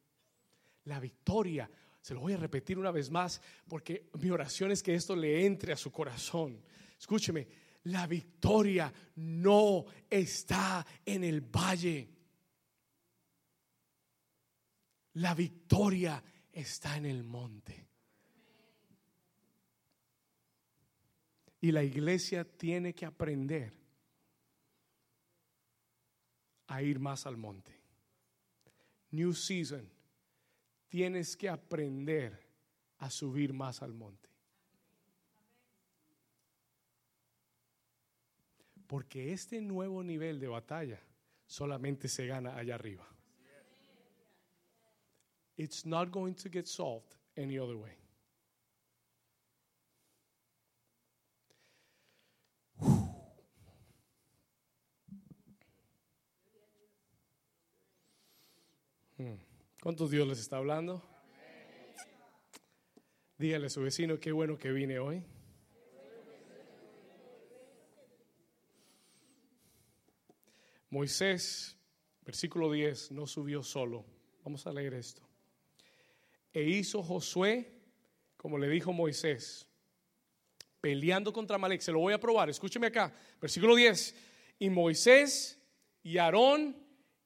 [0.84, 1.68] La victoria,
[2.04, 5.46] se lo voy a repetir una vez más porque mi oración es que esto le
[5.46, 6.62] entre a su corazón.
[6.98, 7.48] Escúcheme,
[7.84, 12.10] la victoria no está en el valle.
[15.14, 17.88] La victoria está en el monte.
[21.62, 23.72] Y la iglesia tiene que aprender
[26.66, 27.72] a ir más al monte.
[29.10, 29.93] New season
[30.94, 32.38] tienes que aprender
[32.98, 34.28] a subir más al monte.
[38.86, 41.02] Porque este nuevo nivel de batalla
[41.46, 43.04] solamente se gana allá arriba.
[45.56, 48.03] It's not going to get solved any other way.
[59.84, 61.02] ¿Cuántos Dios les está hablando?
[63.36, 65.22] Dígale a su vecino, qué bueno que vine hoy.
[70.88, 71.76] Moisés,
[72.22, 74.06] versículo 10, no subió solo.
[74.42, 75.20] Vamos a leer esto.
[76.50, 77.70] E hizo Josué,
[78.38, 79.68] como le dijo Moisés,
[80.80, 81.82] peleando contra Malek.
[81.82, 83.14] Se lo voy a probar, escúcheme acá.
[83.38, 84.14] Versículo 10.
[84.60, 85.60] Y Moisés
[86.02, 86.74] y Aarón,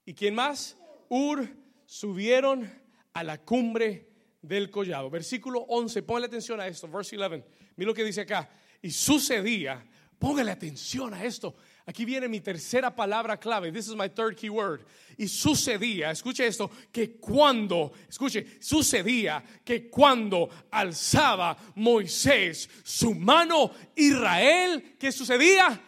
[0.03, 0.75] ¿y quién más?
[1.07, 1.58] Ur
[1.89, 2.71] subieron
[3.13, 4.11] a la cumbre
[4.43, 5.09] del collado.
[5.09, 7.43] Versículo 11, póngale atención a esto, verse 11.
[7.77, 8.47] Mira lo que dice acá.
[8.79, 9.83] Y sucedía,
[10.19, 11.55] póngale atención a esto.
[11.87, 13.71] Aquí viene mi tercera palabra clave.
[13.71, 14.81] This is my third key word.
[15.17, 24.95] Y sucedía, escuche esto, que cuando, escuche, sucedía que cuando alzaba Moisés su mano, Israel,
[24.99, 25.81] ¿qué sucedía?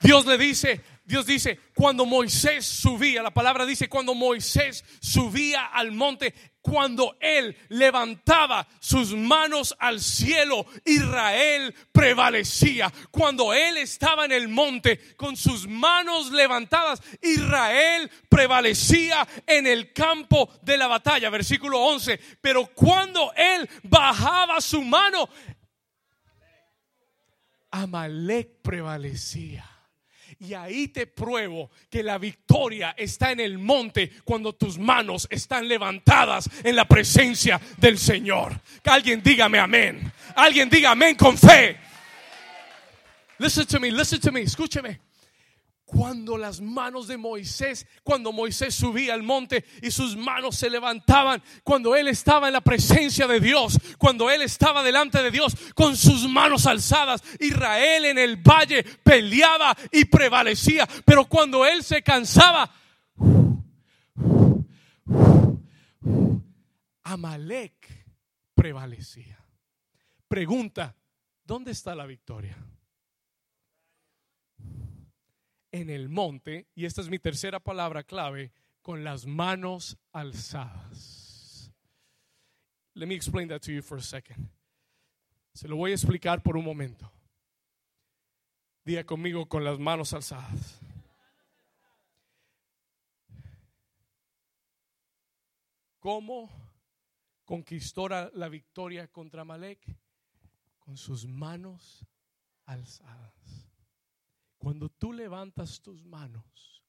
[0.00, 5.92] Dios le dice, Dios dice, cuando Moisés subía, la palabra dice, cuando Moisés subía al
[5.92, 12.92] monte, cuando él levantaba sus manos al cielo, Israel prevalecía.
[13.12, 20.50] Cuando él estaba en el monte con sus manos levantadas, Israel prevalecía en el campo
[20.62, 21.30] de la batalla.
[21.30, 22.18] Versículo 11.
[22.40, 25.28] Pero cuando él bajaba su mano,
[27.70, 29.75] Amalek prevalecía.
[30.38, 35.66] Y ahí te pruebo que la victoria está en el monte cuando tus manos están
[35.66, 38.60] levantadas en la presencia del Señor.
[38.82, 40.12] Que alguien dígame amén.
[40.34, 41.78] Alguien diga amén con fe.
[43.38, 45.05] Listen to me, listen to me, escúcheme
[45.86, 51.40] cuando las manos de Moisés, cuando Moisés subía al monte y sus manos se levantaban,
[51.62, 55.96] cuando él estaba en la presencia de Dios, cuando él estaba delante de Dios con
[55.96, 62.68] sus manos alzadas, Israel en el valle peleaba y prevalecía, pero cuando él se cansaba,
[67.04, 68.06] Amalek
[68.54, 69.38] prevalecía.
[70.26, 70.96] Pregunta,
[71.44, 72.58] ¿dónde está la victoria?
[75.76, 78.52] En el monte, y esta es mi tercera palabra clave,
[78.82, 81.72] con las manos alzadas.
[82.94, 84.48] Let me explain that to you for a second.
[85.52, 87.10] Se lo voy a explicar por un momento.
[88.84, 90.80] Diga conmigo con las manos alzadas.
[95.98, 96.48] ¿Cómo
[97.44, 99.80] conquistó la victoria contra Malek?
[100.78, 102.06] Con sus manos
[102.64, 103.65] alzadas.
[104.66, 106.82] Cuando tú levantas tus manos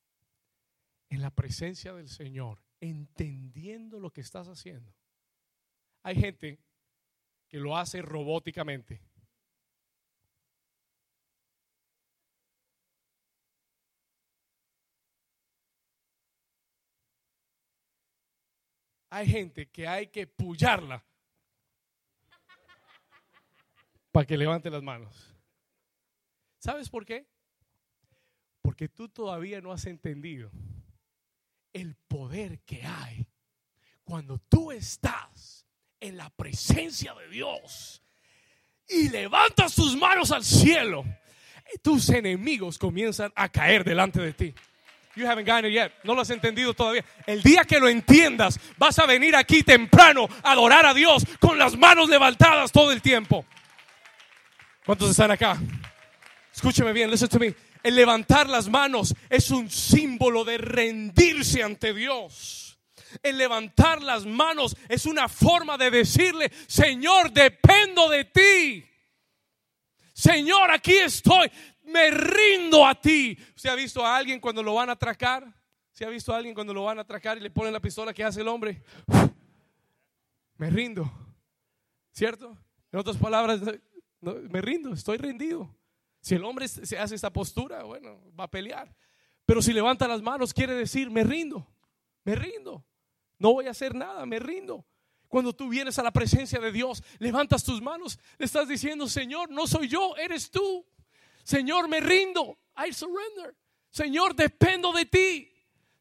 [1.10, 4.92] en la presencia del Señor, entendiendo lo que estás haciendo,
[6.02, 6.60] hay gente
[7.48, 9.00] que lo hace robóticamente.
[19.12, 21.06] Hay gente que hay que pullarla
[24.12, 25.32] para que levante las manos.
[26.58, 27.37] ¿Sabes por qué?
[28.68, 30.52] Porque tú todavía no has entendido
[31.72, 33.26] el poder que hay
[34.04, 35.66] cuando tú estás
[36.02, 38.04] en la presencia de Dios
[38.86, 41.06] y levantas tus manos al cielo,
[41.82, 44.54] tus enemigos comienzan a caer delante de ti.
[45.16, 45.94] You haven't gotten it yet.
[46.04, 47.06] No lo has entendido todavía.
[47.26, 51.58] El día que lo entiendas, vas a venir aquí temprano a adorar a Dios con
[51.58, 53.46] las manos levantadas todo el tiempo.
[54.86, 55.58] ¿Cuántos están acá?
[56.54, 57.67] Escúcheme bien, listen to me.
[57.84, 62.80] El levantar las manos es un símbolo de rendirse ante Dios.
[63.24, 68.86] El levantar las manos es una forma de decirle, Señor, dependo de ti.
[70.14, 71.50] Señor, aquí estoy
[71.88, 73.38] me rindo a ti.
[73.56, 75.52] ¿Usted ha visto a alguien cuando lo van a atracar?
[75.92, 78.14] ¿Se ha visto a alguien cuando lo van a atracar y le ponen la pistola
[78.14, 78.84] que hace el hombre?
[80.58, 81.10] Me rindo.
[82.12, 82.58] ¿Cierto?
[82.92, 83.62] En otras palabras,
[84.22, 85.77] me rindo, estoy rendido.
[86.28, 88.94] Si el hombre se hace esta postura, bueno, va a pelear.
[89.46, 91.66] Pero si levanta las manos, quiere decir, me rindo,
[92.26, 92.86] me rindo.
[93.40, 94.86] No voy a hacer nada, me rindo.
[95.30, 99.50] Cuando tú vienes a la presencia de Dios, levantas tus manos, le estás diciendo, Señor,
[99.52, 100.86] no soy yo, eres tú.
[101.46, 102.60] Señor, me rindo.
[102.76, 103.56] I surrender.
[103.90, 105.50] Señor, dependo de ti.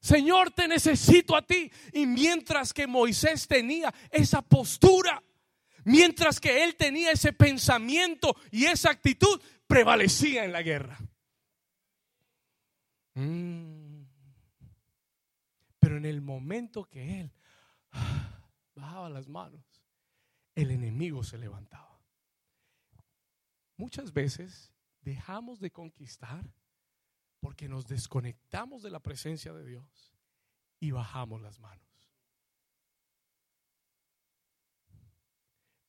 [0.01, 1.70] Señor, te necesito a ti.
[1.93, 5.22] Y mientras que Moisés tenía esa postura,
[5.85, 10.99] mientras que él tenía ese pensamiento y esa actitud, prevalecía en la guerra.
[13.14, 14.05] Mm.
[15.79, 17.33] Pero en el momento que él
[18.75, 19.64] bajaba las manos,
[20.55, 22.01] el enemigo se levantaba.
[23.77, 26.45] Muchas veces dejamos de conquistar
[27.41, 30.12] porque nos desconectamos de la presencia de Dios
[30.81, 31.87] y bajamos las manos.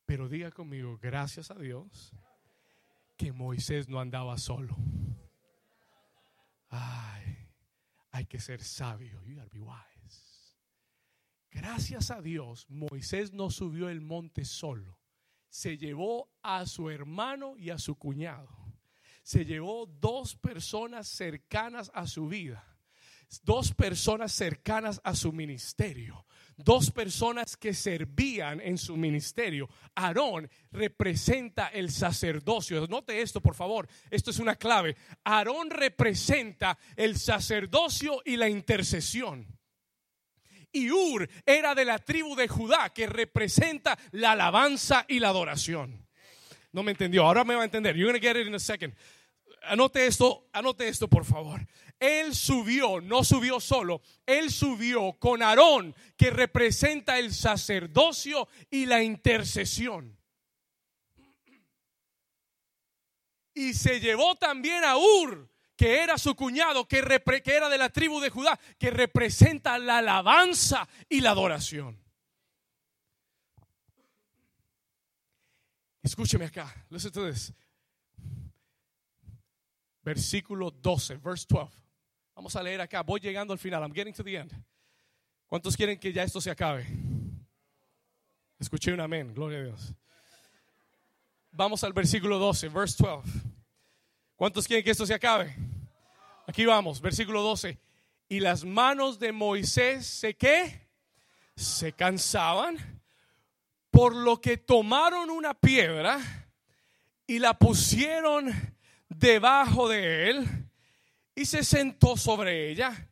[0.06, 2.14] Pero diga conmigo, gracias a Dios,
[3.18, 4.76] que Moisés no andaba solo.
[6.70, 7.50] Ay,
[8.12, 9.22] hay que ser sabio.
[11.52, 15.00] Gracias a Dios, Moisés no subió el monte solo.
[15.50, 18.68] Se llevó a su hermano y a su cuñado
[19.28, 22.66] se llevó dos personas cercanas a su vida,
[23.44, 26.26] dos personas cercanas a su ministerio,
[26.56, 29.70] dos personas que servían en su ministerio.
[29.96, 32.86] Aarón representa el sacerdocio.
[32.88, 33.88] Note esto, por favor.
[34.10, 34.96] Esto es una clave.
[35.24, 39.46] Aarón representa el sacerdocio y la intercesión.
[40.72, 46.06] Y Ur era de la tribu de Judá, que representa la alabanza y la adoración.
[46.72, 47.24] No me entendió.
[47.24, 47.96] Ahora me va a entender.
[47.96, 48.94] You're going to get it in a second
[49.68, 51.68] anote esto, anote esto por favor.
[52.00, 59.04] Él subió, no subió solo, él subió con Aarón, que representa el sacerdocio y la
[59.04, 60.18] intercesión.
[63.54, 67.04] Y se llevó también a Ur, que era su cuñado, que,
[67.44, 72.00] que era de la tribu de Judá, que representa la alabanza y la adoración.
[76.04, 77.26] Escúcheme acá, listen to
[80.08, 81.70] versículo 12, verse 12.
[82.34, 84.54] Vamos a leer acá, voy llegando al final, I'm getting to the end.
[85.48, 86.88] ¿Cuántos quieren que ya esto se acabe?
[88.58, 89.94] Escuché un amén, gloria a Dios.
[91.52, 93.30] Vamos al versículo 12, verse 12.
[94.38, 95.54] ¿Cuántos quieren que esto se acabe?
[96.46, 97.78] Aquí vamos, versículo 12.
[98.30, 100.88] Y las manos de Moisés se qué?
[101.58, 102.78] Se cansaban,
[103.92, 106.18] por lo que tomaron una piedra
[107.26, 108.77] y la pusieron
[109.10, 110.48] debajo de él
[111.36, 113.10] y se sentó sobre ella.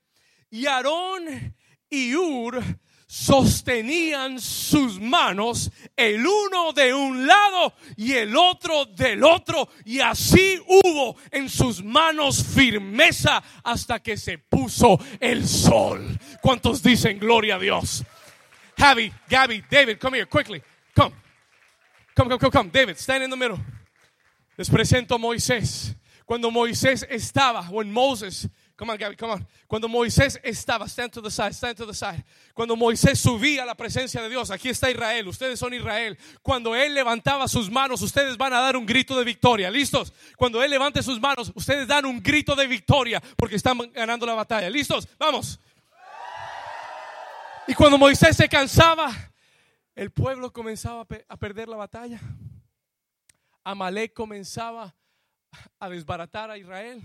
[0.50, 1.56] Y Aarón
[1.90, 2.62] y Ur
[3.08, 10.60] sostenían sus manos, el uno de un lado y el otro del otro, y así
[10.68, 16.18] hubo en sus manos firmeza hasta que se puso el sol.
[16.42, 18.04] ¿Cuántos dicen gloria a Dios?
[18.78, 20.62] Javi, Gabby, David, come here quickly.
[20.96, 21.16] Come.
[22.16, 22.70] Come, come, come, come.
[22.70, 23.60] David, stand in the middle.
[24.58, 25.96] Les presento a Moisés.
[26.26, 29.48] Cuando Moisés estaba, when Moses Come on, Gabby, come on.
[29.68, 32.26] Cuando Moisés estaba, stand to the side, stand to the side.
[32.54, 36.18] Cuando Moisés subía a la presencia de Dios, aquí está Israel, ustedes son Israel.
[36.42, 39.72] Cuando él levantaba sus manos, ustedes van a dar un grito de victoria.
[39.72, 40.12] ¿Listos?
[40.36, 44.34] Cuando él levante sus manos, ustedes dan un grito de victoria porque están ganando la
[44.34, 44.70] batalla.
[44.70, 45.08] ¿Listos?
[45.18, 45.58] Vamos.
[47.68, 49.10] Y cuando Moisés se cansaba,
[49.96, 52.20] el pueblo comenzaba a perder la batalla.
[53.66, 54.96] Amalek comenzaba
[55.80, 57.02] a desbaratar a Israel.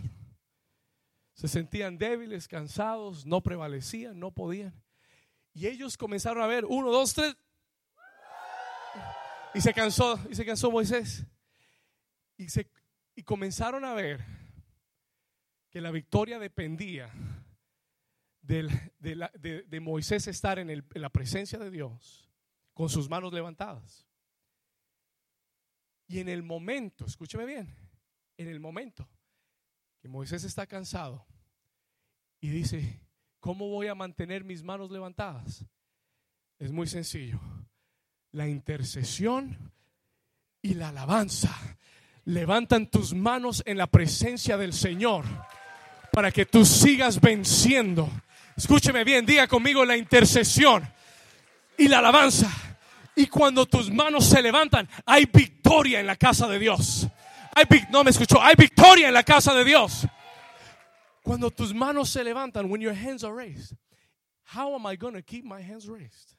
[1.33, 4.75] Se sentían débiles, cansados, no prevalecían, no podían.
[5.55, 7.35] Y ellos comenzaron a ver, uno, dos, tres.
[9.55, 11.25] Y se cansó, y se cansó Moisés.
[12.37, 12.71] Y, se,
[13.15, 14.23] y comenzaron a ver
[15.71, 17.11] que la victoria dependía
[18.43, 22.29] de, Moisés estar en, en la presencia de Dios
[22.75, 24.10] con sus manos levantadas.
[26.11, 27.73] Y en el momento, escúcheme bien,
[28.37, 29.09] en el momento
[30.03, 31.25] que Moisés está cansado
[32.41, 33.01] y dice,
[33.39, 35.65] ¿cómo voy a mantener mis manos levantadas?
[36.59, 37.39] Es muy sencillo.
[38.33, 39.73] La intercesión
[40.61, 41.57] y la alabanza
[42.25, 45.25] levantan tus manos en la presencia del Señor
[46.11, 48.11] para que tú sigas venciendo.
[48.57, 50.83] Escúcheme bien, diga conmigo la intercesión
[51.79, 52.70] y la alabanza.
[53.21, 57.07] Y cuando tus manos se levantan, hay victoria en la casa de Dios.
[57.55, 60.07] Hay, no me escuchó, hay victoria en la casa de Dios.
[61.23, 63.77] Cuando tus manos se levantan, when your hands are raised,
[64.57, 66.35] how am I going to keep my hands raised?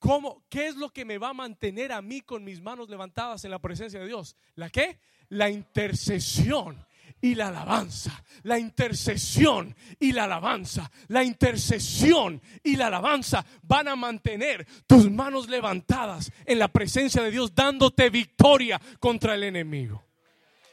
[0.00, 3.44] ¿Cómo, ¿Qué es lo que me va a mantener a mí con mis manos levantadas
[3.44, 4.34] en la presencia de Dios?
[4.56, 4.98] ¿La qué?
[5.28, 6.84] La intercesión
[7.24, 8.22] y la alabanza.
[8.42, 10.90] La intercesión y la alabanza.
[11.08, 17.30] La intercesión y la alabanza van a mantener tus manos levantadas en la presencia de
[17.30, 20.04] Dios, dándote victoria contra el enemigo.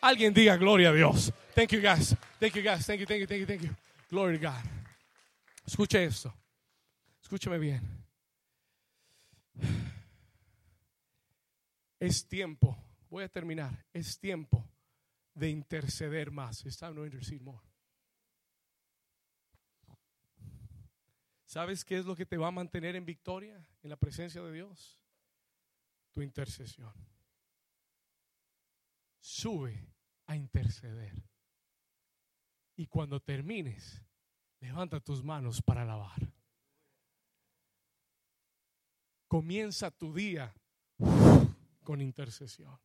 [0.02, 1.32] Alguien diga gloria a Dios.
[1.56, 2.16] Thank you guys.
[2.40, 2.86] Thank you guys.
[2.86, 3.76] Thank you, thank you, thank you, thank you.
[4.10, 4.62] Glory to God.
[5.66, 6.34] Escuche esto.
[7.22, 7.82] Escúcheme bien.
[11.98, 12.76] Es tiempo.
[13.10, 13.86] Voy a terminar.
[13.94, 14.66] Es tiempo
[15.34, 16.66] de interceder más.
[16.66, 17.66] It's intercede more.
[21.46, 24.54] ¿Sabes qué es lo que te va a mantener en victoria en la presencia de
[24.54, 25.00] Dios?
[26.12, 26.94] Tu intercesión.
[29.20, 29.94] Sube
[30.28, 31.22] a interceder.
[32.76, 34.02] Y cuando termines,
[34.60, 36.34] levanta tus manos para alabar.
[39.28, 40.54] Comienza tu día
[41.84, 42.80] con intercesión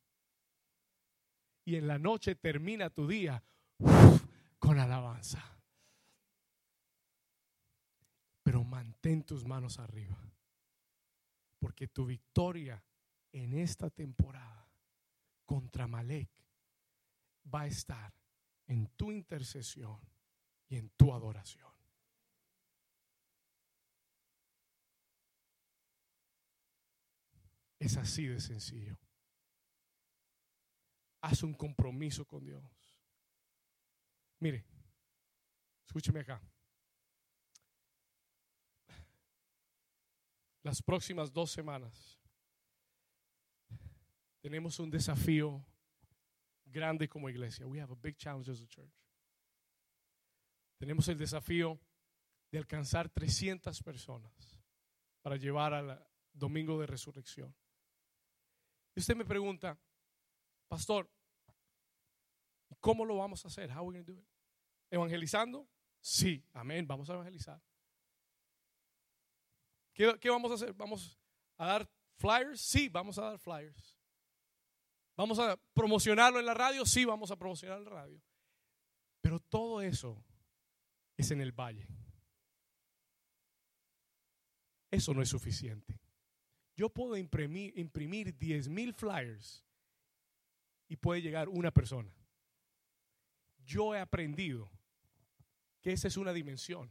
[1.67, 3.43] y en la noche termina tu día
[4.59, 5.43] con alabanza.
[8.45, 10.17] Pero mantén tus manos arriba,
[11.59, 12.83] porque tu victoria
[13.33, 14.71] en esta temporada
[15.45, 16.31] contra Malek
[17.53, 18.15] va a estar
[18.69, 19.99] en tu intercesión
[20.69, 21.67] y en tu adoración.
[27.81, 28.97] Es así de sencillo
[31.27, 32.63] haz un compromiso con Dios.
[34.39, 34.65] Mire,
[35.85, 36.41] escúcheme acá.
[40.63, 42.21] Las próximas dos semanas
[44.41, 45.65] tenemos un desafío
[46.65, 47.67] grande como iglesia.
[47.67, 48.95] We have a big challenge as a church.
[50.79, 51.81] Tenemos el desafío
[52.53, 54.61] de alcanzar 300 personas
[55.23, 57.55] para llevar al domingo de resurrección.
[58.95, 59.79] Y usted me pregunta,
[60.69, 61.11] pastor,
[62.81, 63.71] ¿Cómo lo vamos a hacer?
[63.71, 64.27] How we do it?
[64.91, 65.69] ¿Evangelizando?
[66.01, 67.61] Sí, amén, vamos a evangelizar.
[69.93, 70.73] ¿Qué, ¿Qué, vamos a hacer?
[70.75, 71.19] ¿Vamos
[71.57, 72.61] a dar flyers?
[72.61, 73.97] Sí, vamos a dar flyers.
[75.17, 76.85] ¿Vamos a promocionarlo en la radio?
[76.85, 78.21] Sí, vamos a promocionar la radio.
[79.21, 80.23] Pero todo eso
[81.17, 81.89] es en el valle.
[84.91, 85.99] Eso no es suficiente.
[86.77, 89.65] Yo puedo imprimir, imprimir 10 mil flyers
[90.89, 92.16] y puede llegar una persona
[93.67, 94.71] yo he aprendido
[95.83, 96.91] que esa es una dimensión,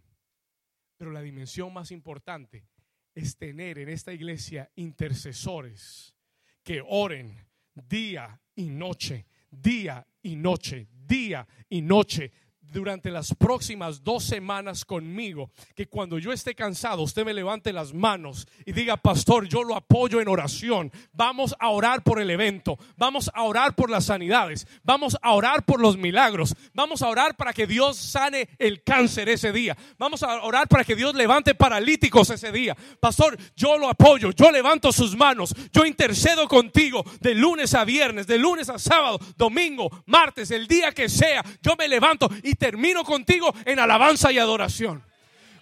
[0.98, 2.68] pero la dimensión más importante
[3.14, 6.16] es tener en esta iglesia intercesores
[6.64, 12.32] que oren día y noche, día y noche, día y noche
[12.72, 17.94] durante las próximas dos semanas conmigo, que cuando yo esté cansado, usted me levante las
[17.94, 20.92] manos y diga, pastor, yo lo apoyo en oración.
[21.14, 25.64] Vamos a orar por el evento, vamos a orar por las sanidades, vamos a orar
[25.64, 30.24] por los milagros, vamos a orar para que Dios sane el cáncer ese día, vamos
[30.24, 32.76] a orar para que Dios levante paralíticos ese día.
[33.00, 38.28] Pastor, yo lo apoyo, yo levanto sus manos, yo intercedo contigo de lunes a viernes,
[38.28, 42.66] de lunes a sábado, domingo, martes, el día que sea, yo me levanto y te
[42.66, 45.04] termino contigo en alabanza y adoración.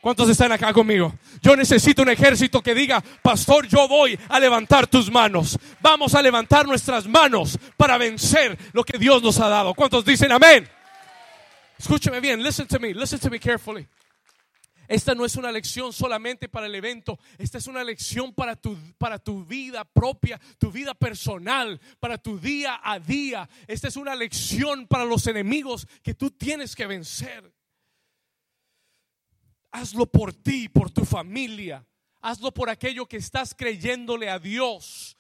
[0.01, 1.13] ¿Cuántos están acá conmigo?
[1.41, 5.57] Yo necesito un ejército que diga, pastor, yo voy a levantar tus manos.
[5.79, 9.73] Vamos a levantar nuestras manos para vencer lo que Dios nos ha dado.
[9.73, 10.67] ¿Cuántos dicen amén?
[11.79, 13.87] Escúcheme bien, listen to me, listen to me carefully.
[14.87, 18.77] Esta no es una lección solamente para el evento, esta es una lección para tu,
[18.97, 23.49] para tu vida propia, tu vida personal, para tu día a día.
[23.67, 27.53] Esta es una lección para los enemigos que tú tienes que vencer.
[29.71, 31.85] Hazlo por ti, por tu familia.
[32.21, 35.17] Hazlo por aquello que estás creyéndole a Dios.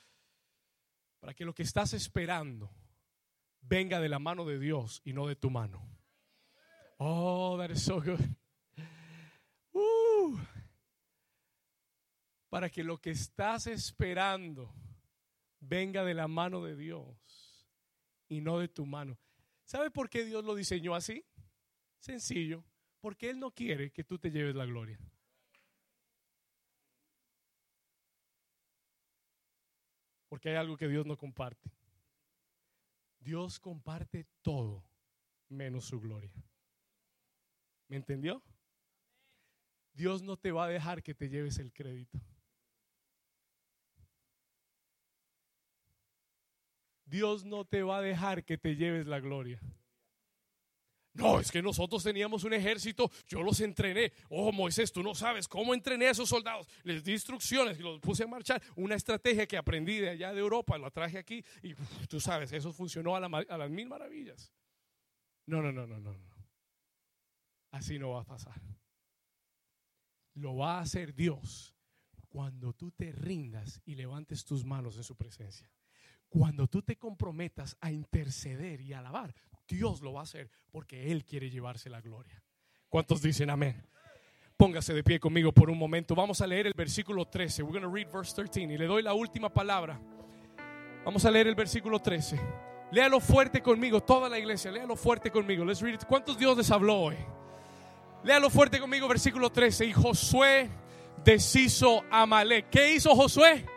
[1.19, 2.69] Para que lo que estás esperando
[3.61, 5.87] venga de la mano de Dios y no de tu mano.
[6.97, 8.19] Oh, that is so good.
[12.53, 14.71] Para que lo que estás esperando
[15.59, 17.67] venga de la mano de Dios
[18.29, 19.17] y no de tu mano.
[19.63, 21.25] ¿Sabe por qué Dios lo diseñó así?
[21.97, 22.63] Sencillo
[23.01, 24.99] porque Él no quiere que tú te lleves la gloria.
[30.29, 31.71] Porque hay algo que Dios no comparte.
[33.19, 34.83] Dios comparte todo
[35.49, 36.31] menos su gloria.
[37.87, 38.43] ¿Me entendió?
[39.91, 42.21] Dios no te va a dejar que te lleves el crédito.
[47.13, 49.61] Dios no te va a dejar que te lleves la gloria.
[51.13, 54.13] No, es que nosotros teníamos un ejército, yo los entrené.
[54.29, 56.67] Oh, Moisés, tú no sabes cómo entrené a esos soldados.
[56.81, 58.63] Les di instrucciones y los puse a marchar.
[58.75, 61.75] Una estrategia que aprendí de allá de Europa, la traje aquí y
[62.07, 64.51] tú sabes, eso funcionó a, las mil maravillas.
[65.45, 66.47] No, no, no, no, no, no.
[67.69, 68.59] Así no va a pasar.
[70.33, 71.75] Lo va a hacer Dios
[72.29, 75.69] cuando tú te rindas y levantes tus manos en su presencia.
[76.33, 79.35] Cuando tú te comprometas a interceder y alabar,
[79.67, 82.43] Dios lo va a hacer porque Él quiere llevarse la gloria.
[82.89, 83.85] ¿Cuántos dicen amén?
[84.57, 86.15] Póngase de pie conmigo por un momento.
[86.15, 87.61] Vamos a leer el versículo 13.
[87.61, 90.01] We're going to read verse 13 y le doy la última palabra.
[91.05, 92.39] Vamos a leer el versículo 13.
[92.91, 94.71] Léalo fuerte conmigo, toda la iglesia.
[94.71, 95.63] Léalo fuerte conmigo.
[95.63, 97.15] Let's read ¿Cuántos Dios les habló hoy?
[98.23, 99.85] Léalo fuerte conmigo, versículo 13.
[99.85, 100.67] Y Josué
[101.23, 102.71] deshizo a Amalek.
[102.71, 103.67] ¿Qué hizo Josué?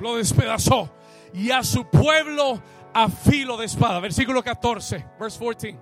[0.00, 0.92] Lo despedazó.
[1.36, 2.60] Y a su pueblo
[2.94, 4.00] a filo de espada.
[4.00, 5.78] Versículo 14, verse 14.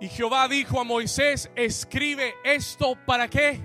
[0.00, 3.60] Y Jehová dijo a Moisés, escribe esto para qué?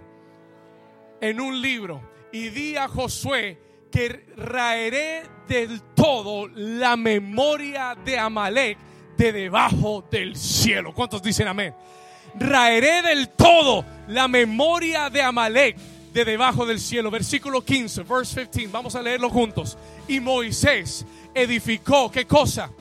[1.21, 2.01] En un libro.
[2.33, 3.57] Y di a Josué
[3.89, 8.77] que raeré del todo la memoria de Amalek
[9.15, 10.93] de debajo del cielo.
[10.93, 11.73] ¿Cuántos dicen amén?
[12.37, 15.77] Raeré del todo la memoria de Amalek
[16.15, 17.11] de debajo del cielo.
[17.11, 18.71] Versículo 15, verse 15.
[18.71, 19.77] Vamos a leerlo juntos.
[20.07, 22.71] Y Moisés edificó, ¿qué cosa?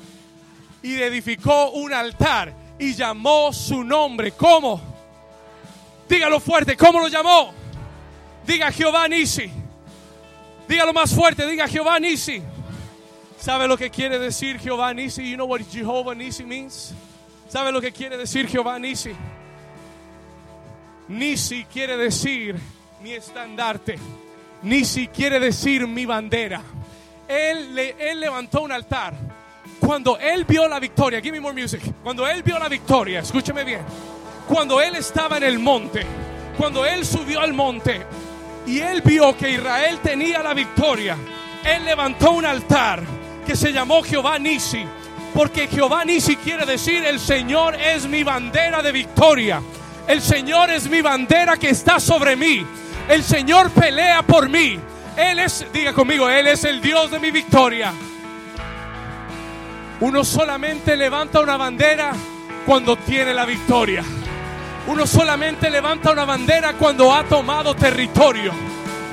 [0.80, 4.30] Y edificó un altar y llamó su nombre.
[4.32, 4.80] ¿Cómo?
[6.08, 7.52] Dígalo fuerte, ¿cómo lo llamó?
[8.46, 9.50] Diga Jehová Nisi.
[10.68, 12.40] Dígalo más fuerte, diga Jehová Nisi.
[13.40, 15.28] ¿Sabe lo que quiere decir Jehová Nisi?
[15.28, 16.94] You know what Jehovah Nisi means?
[17.48, 19.10] ¿Sabe lo que quiere decir Jehová Nisi?
[21.08, 22.60] Nisi quiere decir
[23.04, 23.98] mi estandarte.
[24.62, 26.62] Nisi quiere decir mi bandera
[27.28, 29.12] él, él levantó un altar.
[29.78, 31.82] Cuando él vio la victoria, give me more music.
[32.02, 33.82] Cuando él vio la victoria, escúcheme bien.
[34.48, 36.06] Cuando él estaba en el monte,
[36.56, 38.00] cuando él subió al monte
[38.66, 41.14] y él vio que Israel tenía la victoria,
[41.62, 43.02] él levantó un altar
[43.46, 44.82] que se llamó Jehová Nisi.
[45.34, 49.60] Porque Jehová Nisi quiere decir: El Señor es mi bandera de victoria.
[50.06, 52.64] El Señor es mi bandera que está sobre mí.
[53.08, 54.78] El Señor pelea por mí.
[55.16, 57.92] Él es, diga conmigo, Él es el Dios de mi victoria.
[60.00, 62.12] Uno solamente levanta una bandera
[62.66, 64.02] cuando tiene la victoria.
[64.86, 68.52] Uno solamente levanta una bandera cuando ha tomado territorio.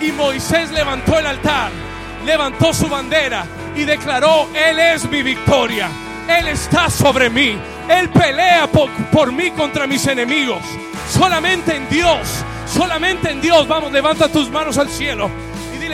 [0.01, 1.71] Y Moisés levantó el altar,
[2.25, 5.89] levantó su bandera y declaró, Él es mi victoria.
[6.27, 7.57] Él está sobre mí.
[7.89, 10.63] Él pelea por, por mí contra mis enemigos.
[11.09, 12.43] Solamente en Dios,
[12.74, 13.67] solamente en Dios.
[13.67, 15.30] Vamos, levanta tus manos al cielo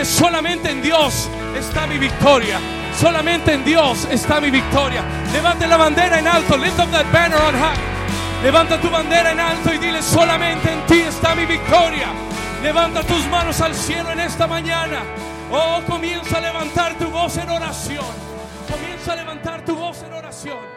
[0.05, 2.59] solamente en Dios está mi victoria.
[2.99, 5.03] Solamente en Dios está mi victoria.
[5.31, 6.57] Levante la bandera en alto.
[6.57, 7.77] Lift up that banner on high.
[8.43, 12.07] Levanta tu bandera en alto y dile, solamente en ti está mi victoria.
[12.61, 14.99] Levanta tus manos al cielo en esta mañana.
[15.51, 18.05] Oh, comienza a levantar tu voz en oración.
[18.69, 20.76] Comienza a levantar tu voz en oración.